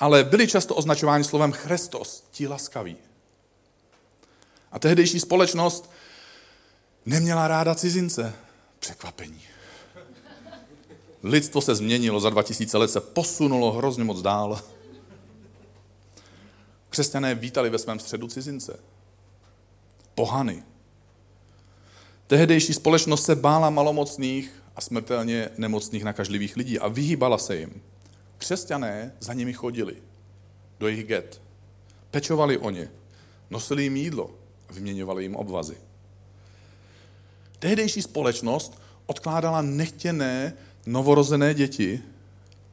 ale 0.01 0.25
byli 0.25 0.49
často 0.49 0.75
označováni 0.75 1.25
slovem 1.25 1.53
Christos, 1.53 2.25
ti 2.31 2.47
laskaví. 2.47 2.97
A 4.73 4.79
tehdejší 4.79 5.21
společnost 5.21 5.91
neměla 7.07 7.49
ráda 7.49 7.75
cizince. 7.75 8.35
Překvapení. 8.79 9.43
Lidstvo 11.23 11.61
se 11.61 11.75
změnilo, 11.75 12.21
za 12.21 12.31
2000 12.31 12.79
let 12.79 12.91
se 12.91 13.01
posunulo 13.01 13.73
hrozně 13.73 14.05
moc 14.05 14.23
dál. 14.23 14.63
Křesťané 16.91 17.35
vítali 17.35 17.71
ve 17.71 17.79
svém 17.79 17.99
středu 17.99 18.29
cizince. 18.29 18.81
Pohany. 20.15 20.63
Tehdejší 22.31 22.75
společnost 22.75 23.25
se 23.25 23.35
bála 23.35 23.71
malomocných 23.71 24.63
a 24.77 24.81
smrtelně 24.81 25.49
nemocných 25.59 26.05
nakažlivých 26.05 26.57
lidí 26.57 26.79
a 26.79 26.89
vyhýbala 26.89 27.39
se 27.39 27.57
jim. 27.57 27.83
Křesťané 28.39 29.13
za 29.21 29.33
nimi 29.35 29.53
chodili 29.53 29.97
do 30.81 30.89
jejich 30.89 31.07
get. 31.07 31.43
Pečovali 32.11 32.59
o 32.59 32.71
ně, 32.71 32.91
nosili 33.51 33.83
jim 33.83 33.97
jídlo 33.97 34.31
a 34.69 34.73
vyměňovali 34.73 35.23
jim 35.23 35.37
obvazy. 35.37 35.77
Tehdejší 37.59 38.03
společnost 38.03 38.83
odkládala 39.07 39.63
nechtěné 39.63 40.53
novorozené 40.87 41.55
děti 41.55 42.03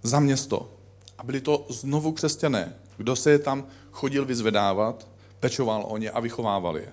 za 0.04 0.20
město. 0.20 0.74
A 1.18 1.24
byli 1.24 1.42
to 1.42 1.66
znovu 1.70 2.12
křesťané, 2.12 2.76
kdo 2.98 3.16
se 3.16 3.32
je 3.32 3.40
tam 3.40 3.68
chodil 3.92 4.26
vyzvedávat, 4.26 5.08
pečoval 5.40 5.86
o 5.88 5.98
ně 5.98 6.12
a 6.12 6.20
vychovával 6.20 6.78
je. 6.78 6.90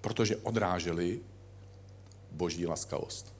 Protože 0.00 0.36
odráželi 0.36 1.20
boží 2.34 2.66
laskavost. 2.66 3.34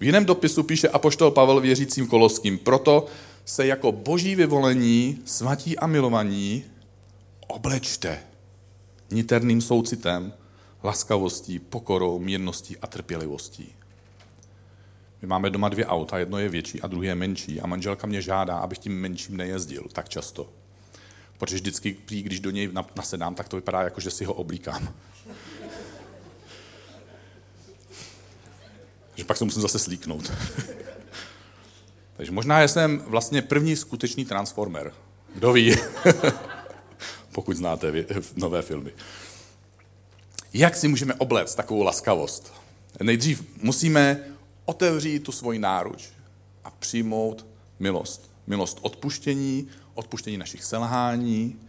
V 0.00 0.04
jiném 0.04 0.24
dopisu 0.24 0.62
píše 0.62 0.88
apoštol 0.88 1.30
Pavel 1.30 1.60
věřícím 1.60 2.06
koloským, 2.06 2.58
proto 2.58 3.06
se 3.44 3.66
jako 3.66 3.92
boží 3.92 4.34
vyvolení, 4.34 5.18
svatí 5.24 5.78
a 5.78 5.86
milovaní 5.86 6.64
oblečte 7.46 8.20
niterným 9.10 9.60
soucitem, 9.60 10.32
laskavostí, 10.84 11.58
pokorou, 11.58 12.18
mírností 12.18 12.76
a 12.78 12.86
trpělivostí. 12.86 13.72
My 15.22 15.28
máme 15.28 15.50
doma 15.50 15.68
dvě 15.68 15.86
auta, 15.86 16.18
jedno 16.18 16.38
je 16.38 16.48
větší 16.48 16.80
a 16.80 16.86
druhé 16.86 17.06
je 17.06 17.14
menší 17.14 17.60
a 17.60 17.66
manželka 17.66 18.06
mě 18.06 18.22
žádá, 18.22 18.58
abych 18.58 18.78
tím 18.78 19.00
menším 19.00 19.36
nejezdil 19.36 19.84
tak 19.92 20.08
často. 20.08 20.48
Protože 21.38 21.56
vždycky, 21.56 21.96
když 22.08 22.40
do 22.40 22.50
něj 22.50 22.70
nasedám, 22.96 23.34
tak 23.34 23.48
to 23.48 23.56
vypadá 23.56 23.82
jako, 23.82 24.00
že 24.00 24.10
si 24.10 24.24
ho 24.24 24.34
oblíkám. 24.34 24.94
Že 29.22 29.26
pak 29.26 29.36
se 29.36 29.44
musím 29.44 29.62
zase 29.62 29.78
slíknout. 29.78 30.32
Takže 32.16 32.32
možná 32.32 32.62
jsem 32.62 32.98
vlastně 33.06 33.42
první 33.42 33.76
skutečný 33.76 34.24
transformer. 34.24 34.92
Kdo 35.34 35.52
ví? 35.52 35.76
Pokud 37.32 37.56
znáte 37.56 37.92
nové 38.36 38.62
filmy. 38.62 38.92
Jak 40.54 40.76
si 40.76 40.88
můžeme 40.88 41.14
obléct 41.14 41.54
takovou 41.54 41.82
laskavost? 41.82 42.52
Nejdřív 43.02 43.44
musíme 43.62 44.24
otevřít 44.64 45.20
tu 45.20 45.32
svoji 45.32 45.58
náruč 45.58 46.08
a 46.64 46.70
přijmout 46.70 47.46
milost. 47.78 48.30
Milost 48.46 48.78
odpuštění, 48.82 49.68
odpuštění 49.94 50.36
našich 50.36 50.64
selhání, 50.64 51.60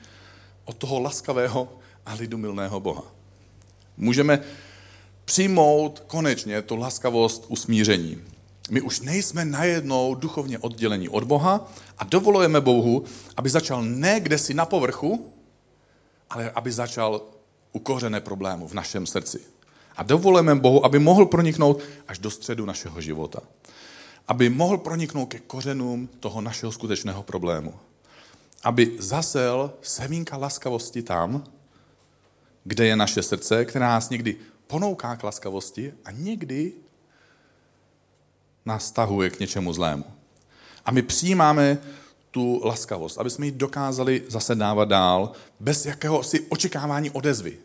od 0.66 0.78
toho 0.78 1.00
laskavého 1.00 1.78
a 2.06 2.14
lidumilného 2.14 2.80
Boha. 2.80 3.04
Můžeme 3.98 4.44
přijmout 5.26 6.04
konečně 6.08 6.62
tu 6.62 6.76
laskavost 6.76 7.46
usmíření. 7.48 8.22
My 8.72 8.82
už 8.82 9.00
nejsme 9.00 9.46
najednou 9.46 10.16
duchovně 10.16 10.60
oddělení 10.60 11.10
od 11.10 11.24
Boha 11.24 11.72
a 11.98 12.04
dovolujeme 12.04 12.62
Bohu, 12.62 13.04
aby 13.38 13.50
začal 13.50 13.84
ne 13.84 14.20
kde 14.20 14.38
si 14.38 14.54
na 14.54 14.66
povrchu, 14.66 15.34
ale 16.30 16.52
aby 16.52 16.72
začal 16.72 17.22
u 17.74 17.80
problému 18.20 18.68
v 18.68 18.74
našem 18.74 19.06
srdci. 19.06 19.40
A 19.96 20.04
dovolujeme 20.04 20.56
Bohu, 20.56 20.86
aby 20.86 21.00
mohl 21.00 21.26
proniknout 21.26 21.82
až 22.08 22.20
do 22.20 22.32
středu 22.32 22.66
našeho 22.66 23.02
života. 23.02 23.40
aby 24.28 24.50
mohl 24.50 24.78
proniknout 24.78 25.26
ke 25.26 25.40
kořenům 25.40 26.10
toho 26.20 26.42
našeho 26.42 26.72
skutečného 26.72 27.24
problému. 27.24 27.74
Aby 28.64 28.96
zasel 29.00 29.74
semínka 29.82 30.38
laskavosti 30.38 31.02
tam, 31.02 31.44
kde 32.64 32.86
je 32.86 32.96
naše 32.96 33.24
srdce, 33.24 33.66
která 33.66 33.88
nás 33.88 34.10
někdy 34.10 34.36
ponouká 34.74 35.16
k 35.16 35.24
laskavosti 35.24 35.94
a 36.06 36.12
někdy 36.12 36.72
nás 38.66 38.86
stahuje 38.86 39.30
k 39.30 39.40
něčemu 39.40 39.74
zlému. 39.74 40.06
A 40.86 40.92
my 40.92 41.02
přijímáme 41.02 41.78
tu 42.32 42.62
laskavost, 42.64 43.18
aby 43.18 43.30
jsme 43.30 43.46
ji 43.46 43.52
dokázali 43.52 44.24
zase 44.28 44.56
dávat 44.56 44.90
dál 44.90 45.32
bez 45.60 45.86
jakéhosi 45.86 46.46
očekávání 46.50 47.10
odezvy. 47.10 47.58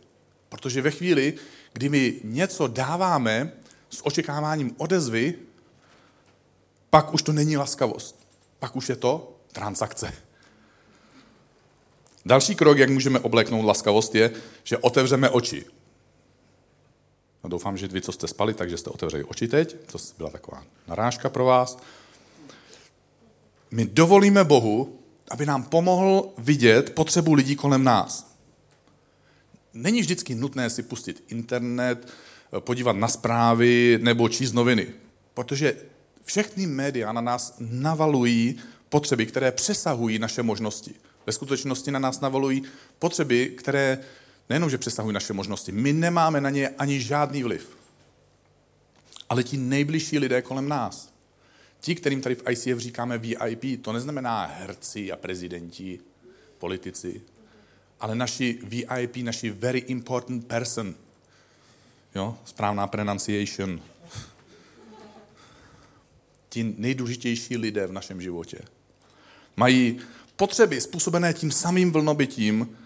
Protože 0.49 0.83
ve 0.83 0.91
chvíli, 0.91 1.35
kdy 1.73 1.89
my 1.89 2.21
něco 2.25 2.67
dáváme 2.67 3.53
s 3.91 4.07
očekáváním 4.07 4.75
odezvy, 4.77 5.35
pak 6.91 7.15
už 7.15 7.23
to 7.23 7.33
není 7.33 7.57
laskavost. 7.57 8.27
Pak 8.59 8.77
už 8.77 8.89
je 8.89 8.97
to 8.97 9.37
transakce. 9.53 10.13
Další 12.27 12.55
krok, 12.55 12.79
jak 12.79 12.91
můžeme 12.91 13.19
obléknout 13.21 13.65
laskavost, 13.65 14.15
je, 14.15 14.31
že 14.65 14.79
otevřeme 14.79 15.31
oči. 15.31 15.78
A 17.43 17.49
doufám, 17.49 17.77
že 17.77 17.89
vy, 17.89 18.01
co 18.01 18.13
jste 18.13 18.29
spali, 18.29 18.55
takže 18.55 18.77
jste 18.77 18.91
otevřeli 18.91 19.25
oči 19.25 19.49
teď. 19.49 19.77
To 19.93 19.99
byla 20.19 20.31
taková 20.31 20.65
narážka 20.89 21.29
pro 21.29 21.45
vás. 21.45 21.79
My 23.71 23.85
dovolíme 23.87 24.45
Bohu, 24.45 24.99
aby 25.31 25.47
nám 25.47 25.63
pomohl 25.63 26.29
vidět 26.39 26.95
potřebu 26.95 27.35
lidí 27.35 27.57
kolem 27.57 27.85
nás. 27.85 28.37
Není 29.75 30.01
vždycky 30.01 30.35
nutné 30.35 30.71
si 30.71 30.83
pustit 30.83 31.25
internet, 31.29 32.09
podívat 32.61 32.97
na 32.97 33.09
zprávy 33.09 33.99
nebo 34.03 34.29
číst 34.29 34.53
noviny, 34.53 34.87
protože 35.35 35.77
všechny 36.25 36.67
média 36.67 37.13
na 37.13 37.21
nás 37.21 37.55
navalují 37.59 38.57
potřeby, 38.89 39.27
které 39.27 39.53
přesahují 39.53 40.19
naše 40.19 40.43
možnosti. 40.43 40.95
Ve 41.27 41.33
skutečnosti 41.33 41.91
na 41.91 41.99
nás 41.99 42.21
navalují 42.21 42.63
potřeby, 42.99 43.47
které 43.47 43.99
nejenom, 44.49 44.71
že 44.71 44.79
přesahují 44.79 45.15
naše 45.15 45.33
možnosti, 45.33 45.73
my 45.73 45.93
nemáme 45.93 46.41
na 46.41 46.51
ně 46.51 46.69
ani 46.69 47.01
žádný 47.01 47.43
vliv. 47.43 47.79
Ale 49.29 49.45
ti 49.45 49.57
nejbližší 49.57 50.19
lidé 50.19 50.43
kolem 50.43 50.69
nás, 50.69 51.13
ti, 51.81 51.95
kterým 51.95 52.21
tady 52.21 52.35
v 52.35 52.43
ICF 52.51 52.79
říkáme 52.79 53.19
VIP, 53.19 53.83
to 53.83 53.93
neznamená 53.93 54.47
herci 54.47 55.13
a 55.13 55.17
prezidenti, 55.17 56.01
politici, 56.59 57.23
ale 58.01 58.15
naši 58.15 58.59
VIP, 58.63 59.17
naši 59.17 59.51
very 59.51 59.79
important 59.79 60.47
person. 60.47 60.95
Jo, 62.15 62.39
správná 62.45 62.87
pronunciation. 62.87 63.81
Ti 66.49 66.75
nejdůležitější 66.79 67.57
lidé 67.57 67.87
v 67.87 67.93
našem 67.93 68.23
životě. 68.23 68.59
Mají 69.57 70.01
potřeby 70.37 70.81
způsobené 70.81 71.35
tím 71.35 71.51
samým 71.51 71.93
vlnobytím, 71.93 72.77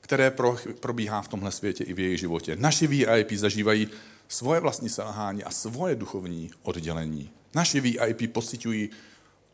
které 0.00 0.32
probíhá 0.80 1.22
v 1.22 1.28
tomhle 1.28 1.52
světě 1.52 1.84
i 1.84 1.94
v 1.94 1.98
jejich 1.98 2.20
životě. 2.20 2.56
Naši 2.56 2.86
VIP 2.86 3.32
zažívají 3.32 3.88
svoje 4.28 4.60
vlastní 4.60 4.88
selhání 4.88 5.44
a 5.44 5.50
svoje 5.50 5.94
duchovní 5.94 6.50
oddělení. 6.62 7.30
Naši 7.54 7.80
VIP 7.80 8.32
pocitují 8.32 8.90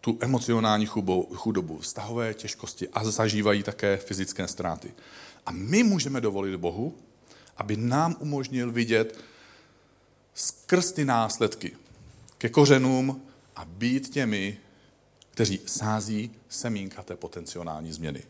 tu 0.01 0.19
emocionální 0.21 0.87
chudobu, 1.35 1.79
vztahové 1.79 2.35
těžkosti 2.35 2.89
a 2.89 3.05
zažívají 3.05 3.63
také 3.63 3.97
fyzické 3.97 4.49
ztráty. 4.49 4.95
A 5.47 5.53
my 5.53 5.83
můžeme 5.83 6.21
dovolit 6.21 6.57
Bohu, 6.57 6.95
aby 7.57 7.77
nám 7.77 8.17
umožnil 8.19 8.73
vidět 8.73 9.19
skrz 10.35 10.93
ty 10.93 11.05
následky 11.05 11.77
ke 12.39 12.49
kořenům 12.49 13.23
a 13.57 13.65
být 13.65 14.09
těmi, 14.09 14.59
kteří 15.31 15.61
sází 15.67 16.31
semínka 16.49 17.03
té 17.03 17.17
potenciální 17.17 17.93
změny. 17.93 18.23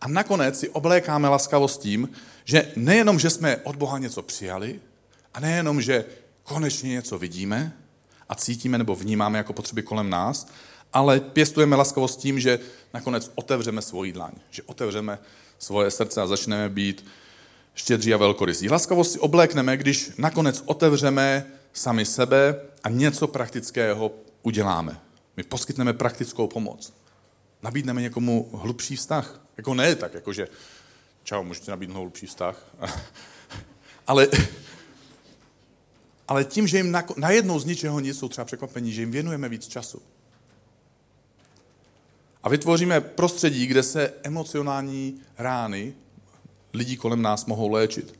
A 0.00 0.08
nakonec 0.08 0.58
si 0.58 0.68
oblékáme 0.68 1.28
laskavost 1.28 1.80
tím, 1.80 2.08
že 2.44 2.72
nejenom, 2.76 3.18
že 3.18 3.30
jsme 3.30 3.56
od 3.56 3.76
Boha 3.76 3.98
něco 3.98 4.22
přijali, 4.22 4.80
a 5.36 5.40
nejenom, 5.40 5.82
že 5.82 6.04
konečně 6.42 6.90
něco 6.90 7.18
vidíme 7.18 7.72
a 8.28 8.34
cítíme 8.34 8.78
nebo 8.78 8.94
vnímáme 8.94 9.38
jako 9.38 9.52
potřeby 9.52 9.82
kolem 9.82 10.10
nás, 10.10 10.46
ale 10.92 11.20
pěstujeme 11.20 11.76
laskavost 11.76 12.20
tím, 12.20 12.40
že 12.40 12.58
nakonec 12.94 13.32
otevřeme 13.34 13.82
svoji 13.82 14.12
dlaň, 14.12 14.32
že 14.50 14.62
otevřeme 14.62 15.18
svoje 15.58 15.90
srdce 15.90 16.22
a 16.22 16.26
začneme 16.26 16.68
být 16.68 17.06
štědří 17.74 18.14
a 18.14 18.16
velkorysí. 18.16 18.68
Laskavost 18.68 19.12
si 19.12 19.18
oblékneme, 19.18 19.76
když 19.76 20.12
nakonec 20.18 20.62
otevřeme 20.66 21.46
sami 21.72 22.04
sebe 22.04 22.60
a 22.84 22.88
něco 22.88 23.26
praktického 23.26 24.10
uděláme. 24.42 25.00
My 25.36 25.42
poskytneme 25.42 25.92
praktickou 25.92 26.46
pomoc. 26.46 26.92
Nabídneme 27.66 28.02
někomu 28.02 28.50
hlubší 28.52 28.96
vztah. 28.96 29.40
Jako 29.56 29.74
ne 29.74 29.94
tak, 29.94 30.14
jakože 30.14 30.48
čau, 31.24 31.42
můžete 31.42 31.70
nabídnout 31.70 32.00
hlubší 32.00 32.26
vztah. 32.26 32.76
ale, 34.06 34.28
ale 36.28 36.44
tím, 36.44 36.66
že 36.66 36.76
jim 36.76 36.96
najednou 37.16 37.58
z 37.58 37.64
ničeho 37.64 38.00
nic 38.00 38.18
jsou 38.18 38.28
třeba 38.28 38.44
překvapení, 38.44 38.92
že 38.92 39.02
jim 39.02 39.10
věnujeme 39.10 39.48
víc 39.48 39.68
času. 39.68 40.02
A 42.42 42.48
vytvoříme 42.48 43.00
prostředí, 43.00 43.66
kde 43.66 43.82
se 43.82 44.14
emocionální 44.22 45.20
rány 45.38 45.94
lidí 46.74 46.96
kolem 46.96 47.22
nás 47.22 47.46
mohou 47.46 47.68
léčit. 47.68 48.18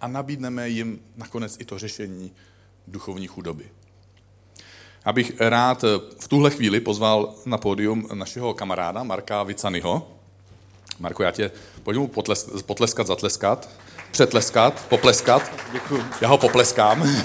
A 0.00 0.08
nabídneme 0.08 0.68
jim 0.68 1.00
nakonec 1.16 1.56
i 1.60 1.64
to 1.64 1.78
řešení 1.78 2.32
duchovní 2.86 3.26
chudoby. 3.26 3.70
Abych 5.06 5.32
rád 5.40 5.84
v 6.18 6.28
tuhle 6.28 6.50
chvíli 6.50 6.80
pozval 6.80 7.34
na 7.44 7.58
pódium 7.58 8.08
našeho 8.14 8.54
kamaráda 8.54 9.02
Marka 9.02 9.42
Vicanyho. 9.42 10.08
Marko, 10.98 11.22
já 11.22 11.30
tě 11.30 11.50
pojďme 11.82 12.06
potles, 12.06 12.48
potleskat, 12.66 13.06
zatleskat, 13.06 13.68
přetleskat, 14.10 14.86
popleskat. 14.88 15.42
Děkuji. 15.72 16.04
Já 16.20 16.28
ho 16.28 16.38
popleskám. 16.38 17.08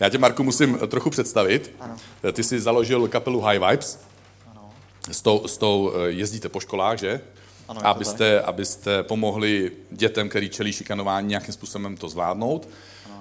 já 0.00 0.08
tě, 0.08 0.18
Marku, 0.18 0.42
musím 0.42 0.78
trochu 0.88 1.10
představit. 1.10 1.70
Ano. 1.80 1.96
Ty 2.32 2.42
jsi 2.42 2.60
založil 2.60 3.08
kapelu 3.08 3.40
High 3.40 3.58
Vibes. 3.58 4.00
Ano. 4.50 4.70
S 5.10 5.22
tou, 5.22 5.48
s 5.48 5.58
tou 5.58 5.92
eh, 5.94 6.10
jezdíte 6.10 6.48
po 6.48 6.60
školách, 6.60 6.98
že? 6.98 7.20
Ano, 7.68 7.86
abyste, 7.86 8.40
abyste 8.40 9.02
pomohli 9.02 9.72
dětem, 9.90 10.28
který 10.28 10.48
čelí 10.48 10.72
šikanování, 10.72 11.28
nějakým 11.28 11.54
způsobem 11.54 11.96
to 11.96 12.08
zvládnout. 12.08 12.68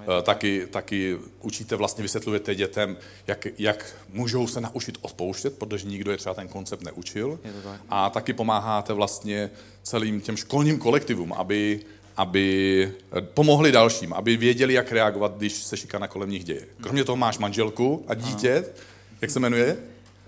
Eh, 0.04 0.22
taky, 0.22 0.68
taky 0.72 1.18
učíte, 1.42 1.76
vlastně 1.76 2.02
vysvětlujete 2.02 2.56
dětem, 2.56 2.98
jak, 3.28 3.48
jak 3.58 3.96
můžou 4.10 4.48
se 4.48 4.62
naučit 4.62 4.98
odpouštět, 5.02 5.58
protože 5.58 5.88
nikdo 5.88 6.12
je 6.12 6.18
třeba 6.18 6.36
ten 6.36 6.48
koncept 6.48 6.84
neučil. 6.84 7.40
tak. 7.64 7.82
A 7.90 8.10
taky 8.10 8.34
pomáháte 8.34 8.94
vlastně 8.94 9.50
celým 9.84 10.22
těm 10.22 10.38
školním 10.38 10.80
kolektivům, 10.80 11.34
aby, 11.34 11.80
aby 12.18 12.92
eh, 13.18 13.22
pomohli 13.22 13.72
dalším, 13.72 14.14
aby 14.14 14.38
věděli, 14.38 14.74
jak 14.74 14.92
reagovat, 14.92 15.38
když 15.38 15.54
se 15.54 15.78
šikana 15.78 16.08
kolem 16.08 16.30
nich 16.30 16.44
děje. 16.44 16.68
Kromě 16.82 17.04
toho 17.04 17.16
máš 17.16 17.38
manželku 17.38 18.06
a 18.08 18.14
dítě, 18.14 18.54
Aha. 18.54 18.74
jak 19.22 19.32
se 19.32 19.40
jmenuje? 19.40 19.78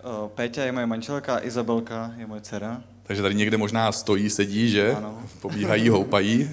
Uh, 0.05 0.29
Péťa 0.29 0.63
je 0.63 0.71
moje 0.71 0.85
manželka, 0.85 1.43
Izabelka 1.43 2.13
je 2.17 2.27
moje 2.27 2.41
dcera. 2.41 2.83
Takže 3.07 3.21
tady 3.21 3.35
někde 3.35 3.57
možná 3.57 3.91
stojí, 3.91 4.29
sedí, 4.29 4.69
že? 4.69 4.95
Ano. 4.95 5.23
Pobíhají, 5.41 5.89
houpají. 5.89 6.49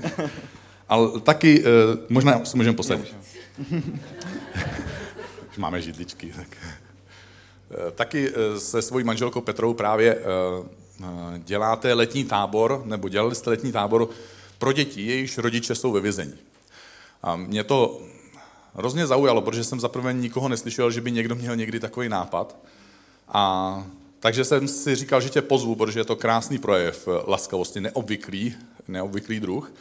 Ale 0.89 1.21
taky, 1.21 1.65
uh, 1.65 1.67
možná 2.09 2.45
se 2.45 2.57
můžeme 2.57 2.77
posadit. 2.77 3.17
Máme 5.57 5.83
židličky. 5.83 6.33
Tak. 6.37 6.57
Uh, 6.57 7.91
taky 7.91 8.31
uh, 8.31 8.59
se 8.59 8.83
svojí 8.83 9.05
manželkou 9.05 9.41
Petrou 9.41 9.75
právě 9.75 10.19
děláte 11.39 11.95
letní 11.95 12.25
tábor, 12.25 12.83
nebo 12.85 13.09
dělali 13.09 13.35
jste 13.35 13.51
letní 13.51 13.73
tábor 13.73 14.09
pro 14.59 14.73
děti, 14.73 15.07
jejichž 15.07 15.39
rodiče 15.39 15.75
jsou 15.75 15.93
ve 15.93 16.01
vězení. 16.01 16.35
A 17.23 17.37
mě 17.37 17.65
to 17.65 18.01
hrozně 18.75 19.07
zaujalo, 19.07 19.43
protože 19.43 19.65
jsem 19.65 19.81
zaprvé 19.81 20.13
nikoho 20.13 20.49
neslyšel, 20.49 20.91
že 20.91 21.01
by 21.01 21.13
někdo 21.13 21.35
měl 21.35 21.57
někdy 21.57 21.81
takový 21.81 22.09
nápad. 22.09 22.57
A 23.29 23.85
takže 24.23 24.45
jsem 24.45 24.69
si 24.69 24.95
říkal, 24.95 25.21
že 25.21 25.29
tě 25.29 25.43
pozvu, 25.43 25.75
protože 25.75 26.01
je 26.01 26.05
to 26.05 26.17
krásný 26.17 26.59
projev 26.59 27.09
laskavosti, 27.27 27.81
neobvyklý, 27.81 28.55
neobvyklý 28.89 29.41
druh. 29.41 29.73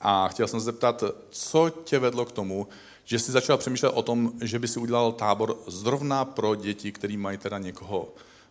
A 0.00 0.28
chtěl 0.28 0.48
jsem 0.48 0.60
se 0.60 0.64
zeptat, 0.64 1.04
co 1.30 1.70
tě 1.84 1.98
vedlo 1.98 2.24
k 2.24 2.32
tomu, 2.32 2.68
že 3.04 3.18
jsi 3.18 3.32
začal 3.32 3.58
přemýšlet 3.58 3.88
o 3.88 4.02
tom, 4.02 4.32
že 4.40 4.58
by 4.58 4.68
si 4.68 4.78
udělal 4.78 5.12
tábor 5.12 5.56
zrovna 5.66 6.24
pro 6.24 6.54
děti, 6.54 6.92
který 6.92 7.16
mají 7.16 7.38
teda 7.38 7.58
někoho 7.58 8.08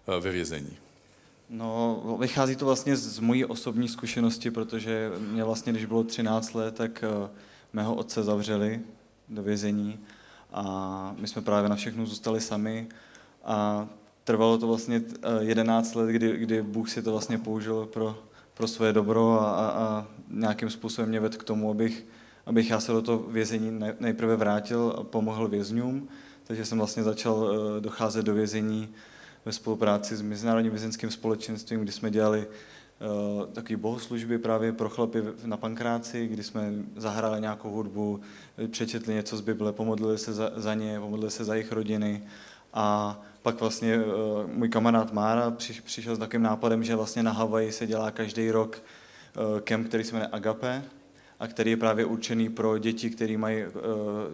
eh, 0.07 0.19
ve 0.19 0.31
vězení. 0.31 0.77
No, 1.49 2.17
vychází 2.19 2.55
to 2.55 2.65
vlastně 2.65 2.97
z 2.97 3.19
mojí 3.19 3.45
osobní 3.45 3.87
zkušenosti, 3.87 4.51
protože 4.51 5.11
mě 5.19 5.43
vlastně, 5.43 5.71
když 5.71 5.85
bylo 5.85 6.03
13 6.03 6.53
let, 6.53 6.75
tak 6.75 7.03
eh, 7.03 7.29
mého 7.73 7.95
otce 7.95 8.23
zavřeli 8.23 8.79
do 9.29 9.43
vězení 9.43 9.99
a 10.53 11.15
my 11.19 11.27
jsme 11.27 11.41
právě 11.41 11.69
na 11.69 11.75
všechno 11.75 12.05
zůstali 12.05 12.41
sami 12.41 12.87
a 13.43 13.87
trvalo 14.23 14.57
to 14.57 14.67
vlastně 14.67 15.01
11 15.39 15.95
eh, 15.95 15.99
let, 15.99 16.11
kdy, 16.11 16.37
kdy 16.37 16.61
Bůh 16.61 16.89
si 16.89 17.01
to 17.01 17.11
vlastně 17.11 17.37
použil 17.37 17.85
pro, 17.85 18.17
pro 18.53 18.67
svoje 18.67 18.93
dobro 18.93 19.41
a, 19.41 19.51
a, 19.51 19.67
a 19.67 20.07
nějakým 20.29 20.69
způsobem 20.69 21.09
mě 21.09 21.19
vedl 21.19 21.37
k 21.37 21.43
tomu, 21.43 21.71
abych, 21.71 22.05
abych 22.45 22.69
já 22.69 22.79
se 22.79 22.91
do 22.91 23.01
toho 23.01 23.19
vězení 23.19 23.79
nejprve 23.99 24.35
vrátil 24.35 24.95
a 24.97 25.03
pomohl 25.03 25.47
vězňům, 25.47 26.07
takže 26.43 26.65
jsem 26.65 26.77
vlastně 26.77 27.03
začal 27.03 27.49
eh, 27.51 27.81
docházet 27.81 28.25
do 28.25 28.33
vězení 28.33 28.89
ve 29.45 29.51
spolupráci 29.51 30.15
s 30.15 30.21
Mezinárodním 30.21 30.71
vězenským 30.71 31.11
společenstvím, 31.11 31.79
kdy 31.79 31.91
jsme 31.91 32.11
dělali 32.11 32.47
uh, 32.47 33.45
takové 33.45 33.77
bohoslužby 33.77 34.37
právě 34.37 34.71
pro 34.71 34.89
chlapy 34.89 35.23
na 35.45 35.57
Pankráci, 35.57 36.27
kdy 36.27 36.43
jsme 36.43 36.73
zahráli 36.95 37.41
nějakou 37.41 37.71
hudbu, 37.71 38.19
přečetli 38.71 39.13
něco 39.13 39.37
z 39.37 39.41
Bible, 39.41 39.73
pomodlili 39.73 40.17
se 40.17 40.33
za, 40.33 40.51
za 40.55 40.73
ně, 40.73 40.99
pomodlili 40.99 41.31
se 41.31 41.43
za 41.43 41.55
jejich 41.55 41.71
rodiny 41.71 42.23
a 42.73 43.19
pak 43.43 43.59
vlastně 43.59 43.97
uh, 43.97 44.03
můj 44.51 44.69
kamarád 44.69 45.13
Mára 45.13 45.51
při, 45.51 45.81
přišel 45.81 46.15
s 46.15 46.19
takovým 46.19 46.43
nápadem, 46.43 46.83
že 46.83 46.95
vlastně 46.95 47.23
na 47.23 47.31
Havaji 47.31 47.71
se 47.71 47.87
dělá 47.87 48.11
každý 48.11 48.51
rok 48.51 48.81
uh, 49.37 49.59
kemp, 49.59 49.87
který 49.87 50.03
se 50.03 50.13
jmenuje 50.13 50.29
Agape, 50.31 50.83
a 51.39 51.47
který 51.47 51.71
je 51.71 51.77
právě 51.77 52.05
určený 52.05 52.49
pro 52.49 52.77
děti, 52.77 53.09
které 53.09 53.37
mají 53.37 53.65
uh, 53.65 53.71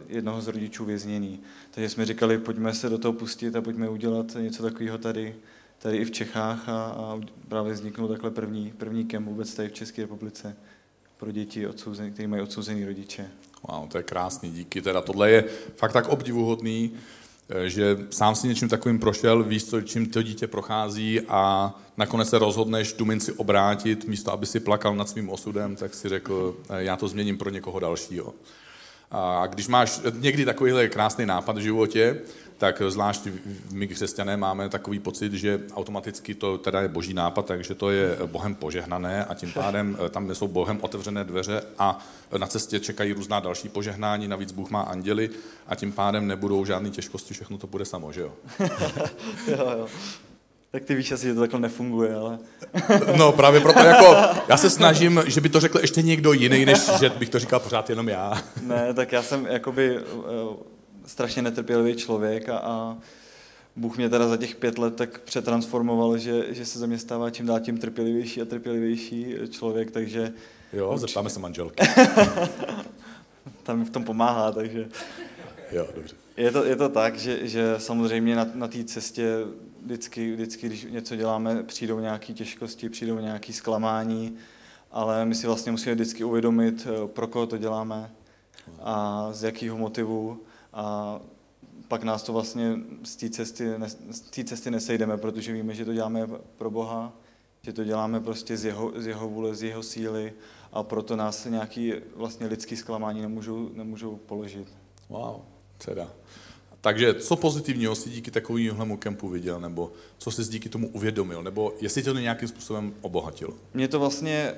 jednoho 0.07 0.41
z 0.41 0.47
rodičů 0.47 0.85
vězněný. 0.85 1.39
Takže 1.71 1.89
jsme 1.89 2.05
říkali, 2.05 2.37
pojďme 2.37 2.73
se 2.73 2.89
do 2.89 2.97
toho 2.97 3.13
pustit 3.13 3.55
a 3.55 3.61
pojďme 3.61 3.89
udělat 3.89 4.25
něco 4.39 4.63
takového 4.63 4.97
tady, 4.97 5.35
tady 5.79 5.97
i 5.97 6.05
v 6.05 6.11
Čechách 6.11 6.69
a, 6.69 6.83
a 6.83 7.19
právě 7.47 7.73
vzniknul 7.73 8.07
takhle 8.07 8.31
první, 8.31 8.73
první 8.77 9.05
kemp 9.05 9.27
vůbec 9.27 9.53
tady 9.53 9.69
v 9.69 9.73
České 9.73 10.01
republice 10.01 10.55
pro 11.17 11.31
děti, 11.31 11.67
odsouzený, 11.67 12.11
který 12.11 12.27
mají 12.27 12.41
odsouzený 12.41 12.85
rodiče. 12.85 13.29
Wow, 13.67 13.87
to 13.87 13.97
je 13.97 14.03
krásný, 14.03 14.51
díky. 14.51 14.81
Teda 14.81 15.01
tohle 15.01 15.31
je 15.31 15.43
fakt 15.75 15.93
tak 15.93 16.07
obdivuhodný, 16.07 16.91
eh, 16.95 16.99
že 17.63 17.97
sám 18.09 18.35
si 18.35 18.47
něčím 18.47 18.69
takovým 18.69 18.99
prošel, 18.99 19.43
víš, 19.43 19.65
co, 19.65 19.81
čím 19.81 20.05
to 20.05 20.21
dítě 20.21 20.47
prochází 20.47 21.21
a 21.21 21.73
nakonec 21.97 22.29
se 22.29 22.39
rozhodneš 22.39 22.93
tu 22.93 23.05
minci 23.05 23.31
obrátit, 23.31 24.07
místo 24.07 24.31
aby 24.31 24.45
si 24.45 24.59
plakal 24.59 24.95
nad 24.95 25.09
svým 25.09 25.29
osudem, 25.29 25.75
tak 25.75 25.93
si 25.93 26.09
řekl, 26.09 26.57
eh, 26.69 26.83
já 26.83 26.97
to 26.97 27.07
změním 27.07 27.37
pro 27.37 27.49
někoho 27.49 27.79
dalšího. 27.79 28.33
A 29.11 29.47
když 29.47 29.67
máš 29.67 30.01
někdy 30.19 30.45
takovýhle 30.45 30.87
krásný 30.87 31.25
nápad 31.25 31.57
v 31.57 31.61
životě, 31.61 32.21
tak 32.59 32.81
zvlášť 32.87 33.27
my 33.71 33.87
křesťané 33.87 34.37
máme 34.37 34.69
takový 34.69 34.99
pocit, 34.99 35.33
že 35.33 35.61
automaticky 35.73 36.35
to 36.35 36.57
teda 36.57 36.81
je 36.81 36.87
boží 36.87 37.13
nápad, 37.13 37.45
takže 37.45 37.75
to 37.75 37.89
je 37.89 38.17
Bohem 38.25 38.55
požehnané 38.55 39.25
a 39.25 39.33
tím 39.33 39.51
pádem 39.51 39.97
eh, 40.05 40.09
tam 40.09 40.35
jsou 40.35 40.47
Bohem 40.47 40.77
otevřené 40.81 41.23
dveře 41.23 41.61
a 41.77 42.05
na 42.37 42.47
cestě 42.47 42.79
čekají 42.79 43.13
různá 43.13 43.39
další 43.39 43.69
požehnání, 43.69 44.27
navíc 44.27 44.51
Bůh 44.51 44.69
má 44.69 44.81
anděly 44.81 45.29
a 45.67 45.75
tím 45.75 45.91
pádem 45.91 46.27
nebudou 46.27 46.65
žádné 46.65 46.89
těžkosti, 46.89 47.33
všechno 47.33 47.57
to 47.57 47.67
bude 47.67 47.85
samo, 47.85 48.11
že 48.11 48.21
jo? 48.21 48.33
jo, 49.47 49.57
jo. 49.77 49.87
Tak 50.71 50.83
ty 50.83 50.95
víš 50.95 51.11
asi, 51.11 51.25
že 51.25 51.33
to 51.33 51.39
takhle 51.39 51.59
nefunguje, 51.59 52.15
ale... 52.15 52.39
no 53.17 53.31
právě 53.31 53.61
proto 53.61 53.79
jako, 53.79 54.15
já 54.47 54.57
se 54.57 54.69
snažím, 54.69 55.23
že 55.27 55.41
by 55.41 55.49
to 55.49 55.59
řekl 55.59 55.79
ještě 55.79 56.01
někdo 56.01 56.33
jiný, 56.33 56.65
než 56.65 56.79
že 56.99 57.09
bych 57.09 57.29
to 57.29 57.39
říkal 57.39 57.59
pořád 57.59 57.89
jenom 57.89 58.09
já. 58.09 58.43
ne, 58.61 58.93
tak 58.93 59.11
já 59.11 59.23
jsem 59.23 59.45
jakoby 59.45 59.99
uh, 59.99 60.78
strašně 61.09 61.41
netrpělivý 61.41 61.95
člověk 61.95 62.49
a, 62.49 62.57
a 62.57 62.97
Bůh 63.75 63.97
mě 63.97 64.09
teda 64.09 64.27
za 64.27 64.37
těch 64.37 64.55
pět 64.55 64.77
let 64.77 64.95
tak 64.95 65.19
přetransformoval, 65.19 66.17
že, 66.17 66.53
že 66.53 66.65
se 66.65 66.79
ze 66.79 66.87
mě 66.87 66.99
stává 66.99 67.29
čím 67.29 67.45
dál 67.45 67.59
tím 67.59 67.77
trpělivější 67.77 68.41
a 68.41 68.45
trpělivější 68.45 69.35
člověk, 69.49 69.91
takže... 69.91 70.33
Jo, 70.73 70.89
určitě... 70.89 71.07
zeptáme 71.07 71.29
se 71.29 71.39
manželky. 71.39 71.83
Tam 73.63 73.79
mi 73.79 73.85
v 73.85 73.89
tom 73.89 74.03
pomáhá, 74.03 74.51
takže... 74.51 74.89
Jo, 75.71 75.87
dobře. 75.95 76.15
Je 76.37 76.51
to, 76.51 76.65
je 76.65 76.75
to 76.75 76.89
tak, 76.89 77.19
že, 77.19 77.47
že 77.47 77.75
samozřejmě 77.77 78.35
na, 78.35 78.47
na 78.53 78.67
té 78.67 78.83
cestě 78.83 79.35
vždycky, 79.81 80.33
vždycky, 80.33 80.67
když 80.67 80.87
něco 80.89 81.15
děláme, 81.15 81.63
přijdou 81.63 81.99
nějaké 81.99 82.33
těžkosti, 82.33 82.89
přijdou 82.89 83.19
nějaké 83.19 83.53
zklamání, 83.53 84.37
ale 84.91 85.25
my 85.25 85.35
si 85.35 85.47
vlastně 85.47 85.71
musíme 85.71 85.95
vždycky 85.95 86.23
uvědomit, 86.23 86.87
eh, 86.89 87.07
pro 87.07 87.27
koho 87.27 87.47
to 87.47 87.57
děláme 87.57 88.11
a 88.81 89.27
z 89.31 89.43
jakého 89.43 89.77
motivu 89.77 90.41
a 90.73 91.19
pak 91.87 92.03
nás 92.03 92.23
to 92.23 92.33
vlastně 92.33 92.79
z 93.03 93.15
té 93.15 93.29
cesty, 93.29 93.69
z 94.11 94.19
té 94.19 94.43
cesty 94.43 94.71
nesejdeme, 94.71 95.17
protože 95.17 95.53
víme, 95.53 95.73
že 95.73 95.85
to 95.85 95.93
děláme 95.93 96.27
pro 96.57 96.71
Boha, 96.71 97.13
že 97.61 97.73
to 97.73 97.83
děláme 97.83 98.19
prostě 98.19 98.57
z 98.57 98.65
jeho, 98.65 98.91
z 98.95 99.07
jeho 99.07 99.29
vůle, 99.29 99.55
z 99.55 99.63
jeho 99.63 99.83
síly 99.83 100.33
a 100.73 100.83
proto 100.83 101.15
nás 101.15 101.45
nějaký 101.45 101.93
vlastně 102.15 102.47
lidský 102.47 102.75
zklamání 102.75 103.21
nemůžou, 103.21 103.69
nemůžou 103.73 104.15
položit. 104.15 104.67
Wow, 105.09 105.35
teda. 105.85 106.11
Takže 106.81 107.13
co 107.13 107.35
pozitivního 107.35 107.95
si 107.95 108.09
díky 108.09 108.31
takovému 108.31 108.97
kempu 108.97 109.29
viděl, 109.29 109.59
nebo 109.59 109.91
co 110.17 110.31
jsi 110.31 110.51
díky 110.51 110.69
tomu 110.69 110.89
uvědomil, 110.89 111.43
nebo 111.43 111.73
jestli 111.81 112.03
tě 112.03 112.13
to 112.13 112.19
nějakým 112.19 112.47
způsobem 112.47 112.93
obohatilo? 113.01 113.53
Mě 113.73 113.87
to 113.87 113.99
vlastně, 113.99 114.55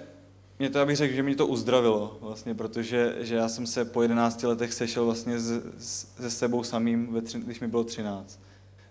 mě 0.61 0.69
to, 0.69 0.79
abych 0.79 0.97
řekl, 0.97 1.15
že 1.15 1.23
mě 1.23 1.35
to 1.35 1.47
uzdravilo, 1.47 2.17
vlastně, 2.21 2.55
protože 2.55 3.15
že 3.19 3.35
já 3.35 3.49
jsem 3.49 3.67
se 3.67 3.85
po 3.85 4.01
11 4.01 4.43
letech 4.43 4.73
sešel 4.73 5.05
vlastně 5.05 5.39
s, 5.39 5.61
s, 5.77 6.07
se 6.19 6.29
sebou 6.29 6.63
samým, 6.63 7.13
ve 7.13 7.21
tři, 7.21 7.39
když 7.39 7.59
mi 7.59 7.67
bylo 7.67 7.83
13. 7.83 8.39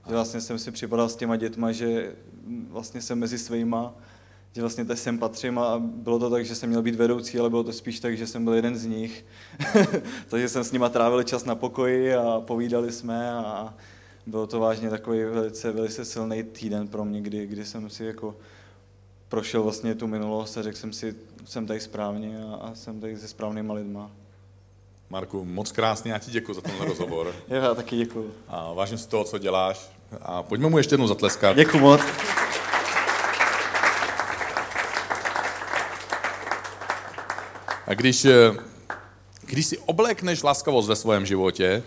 Že 0.09 0.15
vlastně 0.15 0.41
jsem 0.41 0.59
si 0.59 0.71
připadal 0.71 1.09
s 1.09 1.17
těma 1.17 1.37
dětma, 1.37 1.73
že 1.73 2.13
vlastně 2.69 3.03
jsem 3.03 3.19
mezi 3.19 3.39
svýma, 3.39 3.95
že 4.53 4.61
vlastně 4.61 4.85
teď 4.85 4.99
sem 4.99 5.19
patřím 5.19 5.59
a 5.59 5.79
bylo 5.79 6.19
to 6.19 6.31
tak, 6.31 6.45
že 6.45 6.55
jsem 6.55 6.69
měl 6.69 6.83
být 6.83 6.95
vedoucí, 6.95 7.39
ale 7.39 7.51
bylo 7.51 7.65
to 7.65 7.73
spíš 7.73 8.01
tak, 8.01 8.17
že 8.17 8.27
jsem 8.27 8.45
byl 8.45 8.55
jeden 8.55 8.77
z 8.77 8.87
nich. 8.87 9.25
Takže 10.29 10.49
jsem 10.49 10.65
s 10.65 10.73
nima 10.73 10.89
trávil 10.89 11.23
čas 11.23 11.45
na 11.45 11.55
pokoji 11.55 12.15
a 12.15 12.41
povídali 12.41 12.93
jsme 12.93 13.33
a 13.33 13.75
bylo 14.27 14.47
to 14.47 14.61
vážně 14.61 14.91
takový 14.91 15.25
velice, 15.25 15.73
velice 15.73 16.05
silný 16.05 16.43
týden 16.43 16.89
pro 16.89 17.05
mě, 17.05 17.21
kdy, 17.21 17.47
kdy 17.47 17.65
jsem 17.65 17.91
si 17.91 18.05
jako 18.05 18.37
prošel 19.31 19.63
vlastně 19.63 19.95
tu 19.95 20.07
minulost 20.07 20.57
a 20.57 20.63
řekl 20.63 20.77
jsem 20.77 20.93
si, 20.93 21.15
jsem 21.45 21.67
tady 21.67 21.81
správně 21.81 22.39
a, 22.45 22.55
a 22.55 22.75
jsem 22.75 23.01
tady 23.01 23.17
se 23.17 23.29
správnýma 23.29 23.75
lidma. 23.75 24.11
Marku, 25.11 25.45
moc 25.45 25.73
krásně, 25.73 26.13
já 26.13 26.19
ti 26.19 26.31
děkuji 26.31 26.55
za 26.55 26.61
tenhle 26.61 26.87
rozhovor. 26.87 27.27
jo, 27.49 27.57
já 27.57 27.75
taky 27.75 27.97
děkuji. 27.97 28.35
A 28.49 28.73
vážím 28.73 28.99
si 28.99 29.09
toho, 29.09 29.25
co 29.25 29.39
děláš. 29.39 29.91
A 30.23 30.43
pojďme 30.43 30.69
mu 30.69 30.79
ještě 30.79 30.93
jednou 30.93 31.07
zatleskat. 31.07 31.57
Děkuji 31.57 31.79
moc. 31.79 32.01
A 37.87 37.95
když, 37.95 38.25
eh, 38.25 38.53
když 39.41 39.67
si 39.67 39.79
oblékneš 39.79 40.43
laskavost 40.43 40.89
ve 40.89 40.97
svém 40.97 41.27
životě, 41.27 41.83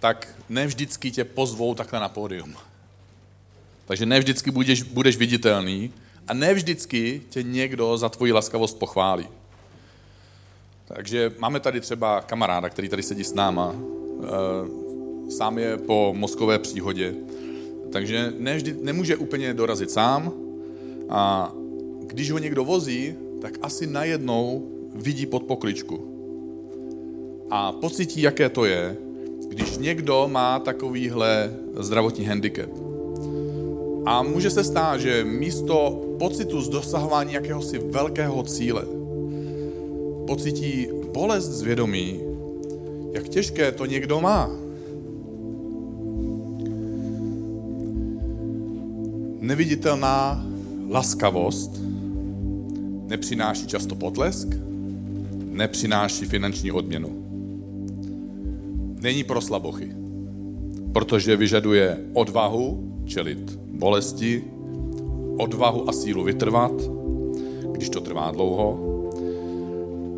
tak 0.00 0.28
ne 0.48 0.66
vždycky 0.66 1.10
tě 1.10 1.24
pozvou 1.24 1.74
takhle 1.74 2.00
na 2.00 2.08
pódium. 2.08 2.54
Takže 3.86 4.06
ne 4.06 4.18
vždycky 4.18 4.50
budeš, 4.50 4.82
budeš 4.82 5.16
viditelný 5.16 5.92
a 6.28 6.34
ne 6.34 6.54
vždycky 6.54 7.22
tě 7.30 7.42
někdo 7.42 7.96
za 7.96 8.08
tvoji 8.08 8.32
laskavost 8.32 8.78
pochválí. 8.78 9.28
Takže 10.88 11.32
máme 11.38 11.60
tady 11.60 11.80
třeba 11.80 12.20
kamaráda, 12.20 12.68
který 12.68 12.88
tady 12.88 13.02
sedí 13.02 13.24
s 13.24 13.34
náma. 13.34 13.74
Eh, 13.74 15.30
sám 15.30 15.58
je 15.58 15.76
po 15.76 16.14
mozkové 16.16 16.58
příhodě. 16.58 17.14
Takže 17.92 18.32
ne 18.38 18.56
vždy, 18.56 18.76
nemůže 18.82 19.16
úplně 19.16 19.54
dorazit 19.54 19.90
sám 19.90 20.32
a 21.08 21.52
když 22.06 22.30
ho 22.30 22.38
někdo 22.38 22.64
vozí, 22.64 23.14
tak 23.40 23.58
asi 23.62 23.86
najednou 23.86 24.68
vidí 24.94 25.26
pod 25.26 25.42
pokličku. 25.42 26.10
A 27.50 27.72
pocítí, 27.72 28.22
jaké 28.22 28.48
to 28.48 28.64
je, 28.64 28.96
když 29.48 29.78
někdo 29.78 30.28
má 30.32 30.58
takovýhle 30.58 31.56
zdravotní 31.76 32.24
handicap. 32.24 32.83
A 34.06 34.22
může 34.22 34.50
se 34.50 34.64
stát, 34.64 35.00
že 35.00 35.24
místo 35.24 36.02
pocitu 36.18 36.62
z 36.62 36.68
dosahování 36.68 37.32
jakéhosi 37.32 37.78
velkého 37.78 38.42
cíle 38.42 38.84
pocítí 40.26 40.88
bolest 41.12 41.48
zvědomí, 41.48 42.20
jak 43.12 43.28
těžké 43.28 43.72
to 43.72 43.86
někdo 43.86 44.20
má. 44.20 44.50
Neviditelná 49.40 50.46
laskavost 50.90 51.80
nepřináší 53.06 53.66
často 53.66 53.94
potlesk, 53.94 54.48
nepřináší 55.50 56.24
finanční 56.24 56.72
odměnu. 56.72 57.24
Není 59.00 59.24
pro 59.24 59.40
slabochy, 59.40 59.92
protože 60.92 61.36
vyžaduje 61.36 61.98
odvahu 62.12 62.92
čelit 63.06 63.63
bolesti, 63.74 64.44
odvahu 65.38 65.88
a 65.88 65.92
sílu 65.92 66.24
vytrvat, 66.24 66.72
když 67.72 67.88
to 67.88 68.00
trvá 68.00 68.30
dlouho, 68.30 68.94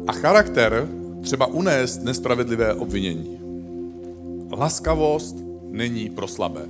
a 0.06 0.12
charakter 0.12 0.88
třeba 1.20 1.46
unést 1.46 2.02
nespravedlivé 2.04 2.74
obvinění. 2.74 3.38
Laskavost 4.58 5.36
není 5.70 6.10
pro 6.10 6.28
slabé, 6.28 6.66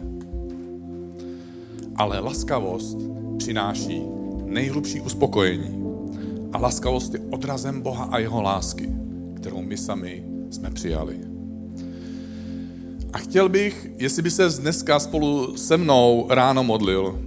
ale 1.97 2.21
laskavost 2.21 2.99
přináší 3.37 4.03
nejhlubší 4.45 5.01
uspokojení 5.01 5.87
a 6.53 6.59
laskavost 6.59 7.15
je 7.15 7.21
odrazem 7.31 7.81
Boha 7.81 8.05
a 8.05 8.19
jeho 8.19 8.43
lásky, 8.43 8.91
kterou 9.35 9.63
my 9.63 9.77
sami 9.77 10.25
jsme 10.51 10.71
přijali. 10.71 11.36
A 13.17 13.19
chtěl 13.19 13.49
bych, 13.49 13.91
jestli 13.99 14.23
by 14.23 14.31
se 14.31 14.49
dneska 14.49 14.99
spolu 14.99 15.57
se 15.57 15.77
mnou 15.77 16.27
ráno 16.31 16.65
modlil, 16.65 17.21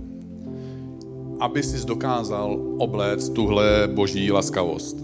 aby 1.39 1.63
si 1.63 1.85
dokázal 1.85 2.75
obléct 2.77 3.29
tuhle 3.29 3.87
boží 3.93 4.31
laskavost. 4.31 4.97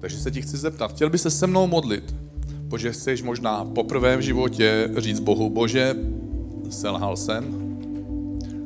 Takže 0.00 0.18
se 0.18 0.30
ti 0.30 0.42
chci 0.42 0.56
zeptat, 0.56 0.92
chtěl 0.92 1.10
by 1.10 1.18
se 1.18 1.30
se 1.30 1.46
mnou 1.46 1.66
modlit, 1.66 2.14
Bože, 2.62 2.92
chceš 2.92 3.22
možná 3.22 3.64
poprvé 3.64 4.16
v 4.16 4.20
životě 4.20 4.90
říct 4.96 5.20
Bohu, 5.20 5.50
Bože, 5.50 5.94
selhal 6.70 7.16
jsem, 7.16 7.44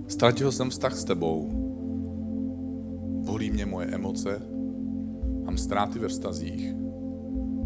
ztratil 0.08 0.52
jsem 0.52 0.70
vztah 0.70 0.96
s 0.96 1.04
tebou, 1.04 1.48
bolí 3.26 3.50
mě 3.50 3.66
moje 3.66 3.86
emoce, 3.86 4.42
mám 5.44 5.58
ztráty 5.58 5.98
ve 5.98 6.08
vztazích 6.08 6.72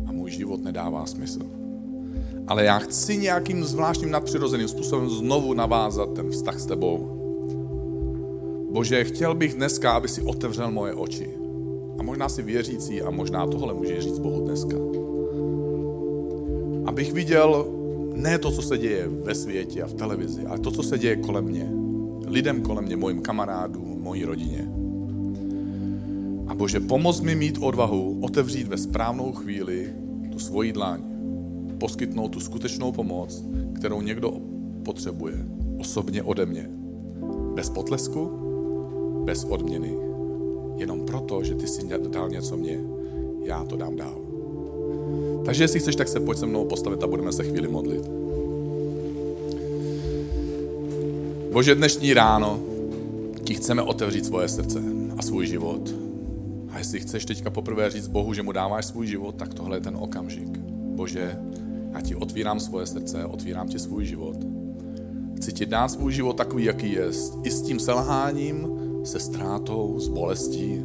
a 0.07 0.13
můj 0.13 0.31
život 0.31 0.65
nedává 0.65 1.07
smysl. 1.07 1.58
Ale 2.49 2.65
já 2.65 2.79
chci 2.79 3.17
nějakým 3.17 3.65
zvláštním 3.65 4.11
nadpřirozeným 4.11 4.69
způsobem 4.69 5.11
znovu 5.11 5.55
navázat 5.55 6.13
ten 6.15 6.31
vztah 6.31 6.61
s 6.61 6.67
tebou. 6.67 7.15
Bože, 8.73 9.05
chtěl 9.05 9.35
bych 9.35 9.55
dneska, 9.55 9.93
aby 9.93 10.09
si 10.09 10.23
otevřel 10.23 10.71
moje 10.71 10.95
oči. 10.95 11.31
A 11.99 12.03
možná 12.03 12.29
si 12.29 12.43
věřící 12.43 13.03
a 13.03 13.11
možná 13.11 13.47
tohle 13.47 13.75
může 13.75 14.01
říct 14.01 14.19
Bohu 14.19 14.45
dneska. 14.45 14.77
Abych 16.87 17.13
viděl 17.13 17.67
ne 18.15 18.39
to, 18.39 18.51
co 18.51 18.63
se 18.63 18.79
děje 18.79 19.09
ve 19.09 19.35
světě 19.35 19.83
a 19.83 19.87
v 19.87 19.95
televizi, 19.95 20.47
ale 20.47 20.59
to, 20.59 20.71
co 20.71 20.83
se 20.83 20.99
děje 20.99 21.17
kolem 21.17 21.45
mě. 21.45 21.71
Lidem 22.27 22.63
kolem 22.63 22.85
mě, 22.85 22.97
mojim 22.97 23.23
kamarádům, 23.23 24.03
mojí 24.03 24.25
rodině. 24.25 24.69
A 26.47 26.55
Bože, 26.55 26.81
pomoz 26.81 27.21
mi 27.21 27.35
mít 27.35 27.59
odvahu 27.61 28.19
otevřít 28.23 28.69
ve 28.69 28.79
správnou 28.79 29.33
chvíli 29.33 29.93
tu 30.33 30.39
svoji 30.39 30.73
dlaň, 30.73 31.18
poskytnout 31.79 32.29
tu 32.29 32.41
skutečnou 32.41 32.93
pomoc, 32.93 33.45
kterou 33.75 34.01
někdo 34.01 34.33
potřebuje, 34.85 35.47
osobně 35.79 36.23
ode 36.23 36.47
mě. 36.47 36.71
Bez 37.55 37.71
potlesku, 37.71 38.31
bez 39.25 39.45
odměny. 39.45 39.93
Jenom 40.77 41.01
proto, 41.07 41.45
že 41.45 41.55
ty 41.55 41.67
jsi 41.67 41.89
dal 42.11 42.29
něco 42.29 42.57
mě, 42.57 42.81
já 43.45 43.65
to 43.65 43.77
dám 43.77 43.97
dál. 43.97 44.21
Takže 45.45 45.65
jestli 45.65 45.81
chceš, 45.81 45.97
tak 45.97 46.09
se 46.09 46.21
pojď 46.21 46.39
se 46.39 46.47
mnou 46.47 46.65
postavit 46.65 47.03
a 47.03 47.07
budeme 47.07 47.33
se 47.33 47.45
chvíli 47.45 47.69
modlit. 47.69 48.09
Bože, 51.53 51.75
dnešní 51.75 52.15
ráno 52.15 52.61
ti 53.45 53.55
chceme 53.55 53.83
otevřít 53.83 54.27
svoje 54.27 54.49
srdce 54.49 54.83
a 55.19 55.23
svůj 55.23 55.47
život. 55.47 55.95
A 56.71 56.79
jestli 56.79 57.01
chceš 57.01 57.25
teďka 57.25 57.51
poprvé 57.51 57.91
říct 57.91 58.09
Bohu, 58.09 58.35
že 58.35 58.43
mu 58.43 58.53
dáváš 58.53 58.87
svůj 58.87 59.07
život, 59.07 59.35
tak 59.35 59.55
tohle 59.55 59.77
je 59.77 59.81
ten 59.81 59.97
okamžik. 59.97 60.59
Bože, 60.95 61.39
já 61.93 62.01
ti 62.01 62.15
otvírám 62.15 62.61
svoje 62.61 62.87
srdce, 62.87 63.25
otvírám 63.25 63.69
ti 63.69 63.79
svůj 63.79 64.05
život. 64.05 64.37
Chci 65.37 65.53
ti 65.53 65.67
dát 65.67 65.89
svůj 65.89 66.13
život 66.13 66.37
takový, 66.37 66.65
jaký 66.65 66.93
je. 66.93 67.11
I 67.43 67.51
s 67.51 67.63
tím 67.63 67.79
selháním, 67.79 68.69
se 69.05 69.21
ztrátou, 69.21 70.01
s 70.01 70.09
bolestí, 70.09 70.85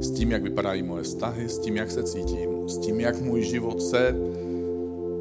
s 0.00 0.10
tím, 0.10 0.30
jak 0.30 0.42
vypadají 0.42 0.82
moje 0.82 1.02
vztahy, 1.02 1.48
s 1.48 1.58
tím, 1.58 1.76
jak 1.76 1.90
se 1.90 2.02
cítím, 2.02 2.68
s 2.68 2.78
tím, 2.78 3.00
jak 3.00 3.20
můj 3.20 3.42
život 3.42 3.82
se, 3.82 4.14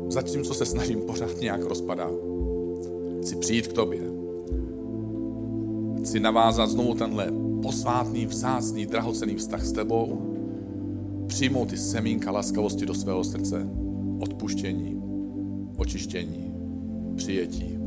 zatímco 0.10 0.54
se 0.54 0.66
snažím 0.66 1.02
pořád 1.02 1.42
nějak 1.42 1.64
rozpadá. 1.64 2.10
Chci 3.22 3.36
přijít 3.36 3.68
k 3.68 3.74
tobě. 3.74 4.02
Chci 6.00 6.20
navázat 6.20 6.70
znovu 6.70 6.94
tenhle 6.94 7.32
posvátný, 7.62 8.26
vzácný, 8.26 8.86
drahocený 8.86 9.36
vztah 9.36 9.66
s 9.66 9.72
tebou. 9.72 10.22
Přijmout 11.28 11.70
ty 11.70 11.78
semínka 11.78 12.32
laskavosti 12.32 12.86
do 12.86 12.94
svého 12.94 13.24
srdce. 13.24 13.70
Odpuštění, 14.48 15.02
očištění, 15.78 16.54
přijetí. 17.16 17.78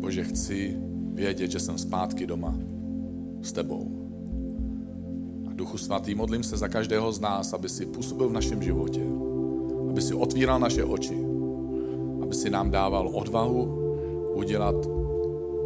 Bože, 0.00 0.24
chci 0.24 0.76
vědět, 1.12 1.50
že 1.50 1.60
jsem 1.60 1.78
zpátky 1.78 2.26
doma 2.26 2.54
s 3.42 3.52
tebou. 3.52 4.08
A 5.50 5.54
Duchu 5.54 5.78
Svatý, 5.78 6.14
modlím 6.14 6.42
se 6.42 6.56
za 6.56 6.68
každého 6.68 7.12
z 7.12 7.20
nás, 7.20 7.52
aby 7.52 7.68
si 7.68 7.86
působil 7.86 8.28
v 8.28 8.32
našem 8.32 8.62
životě, 8.62 9.00
aby 9.90 10.02
si 10.02 10.14
otvíral 10.14 10.60
naše 10.60 10.84
oči, 10.84 11.18
aby 12.22 12.34
si 12.34 12.50
nám 12.50 12.70
dával 12.70 13.08
odvahu 13.08 13.62
udělat 14.34 14.88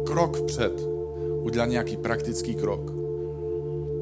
krok 0.05 0.37
vpřed, 0.37 0.87
udělat 1.41 1.65
nějaký 1.65 1.97
praktický 1.97 2.55
krok. 2.55 2.91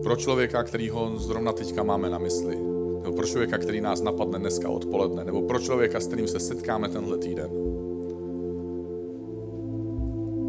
Pro 0.04 0.16
člověka, 0.16 0.64
kterýho 0.64 1.18
zrovna 1.18 1.52
teďka 1.52 1.84
máme 1.84 2.10
na 2.10 2.18
mysli, 2.18 2.67
nebo 3.08 3.18
pro 3.18 3.28
člověka, 3.28 3.58
který 3.58 3.82
nás 3.82 4.02
napadne 4.02 4.40
dneska 4.40 4.70
odpoledne, 4.70 5.24
nebo 5.24 5.42
pro 5.42 5.60
člověka, 5.60 6.00
s 6.00 6.08
kterým 6.08 6.28
se 6.28 6.40
setkáme 6.40 6.90
tenhle 6.90 7.18
týden. 7.18 7.50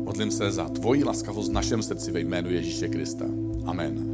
Modlím 0.04 0.30
se 0.30 0.50
za 0.50 0.68
tvoji 0.68 1.04
laskavost 1.04 1.50
v 1.50 1.52
našem 1.52 1.82
srdci 1.82 2.12
ve 2.12 2.20
jménu 2.20 2.50
Ježíše 2.50 2.88
Krista. 2.88 3.24
Amen. 3.64 4.07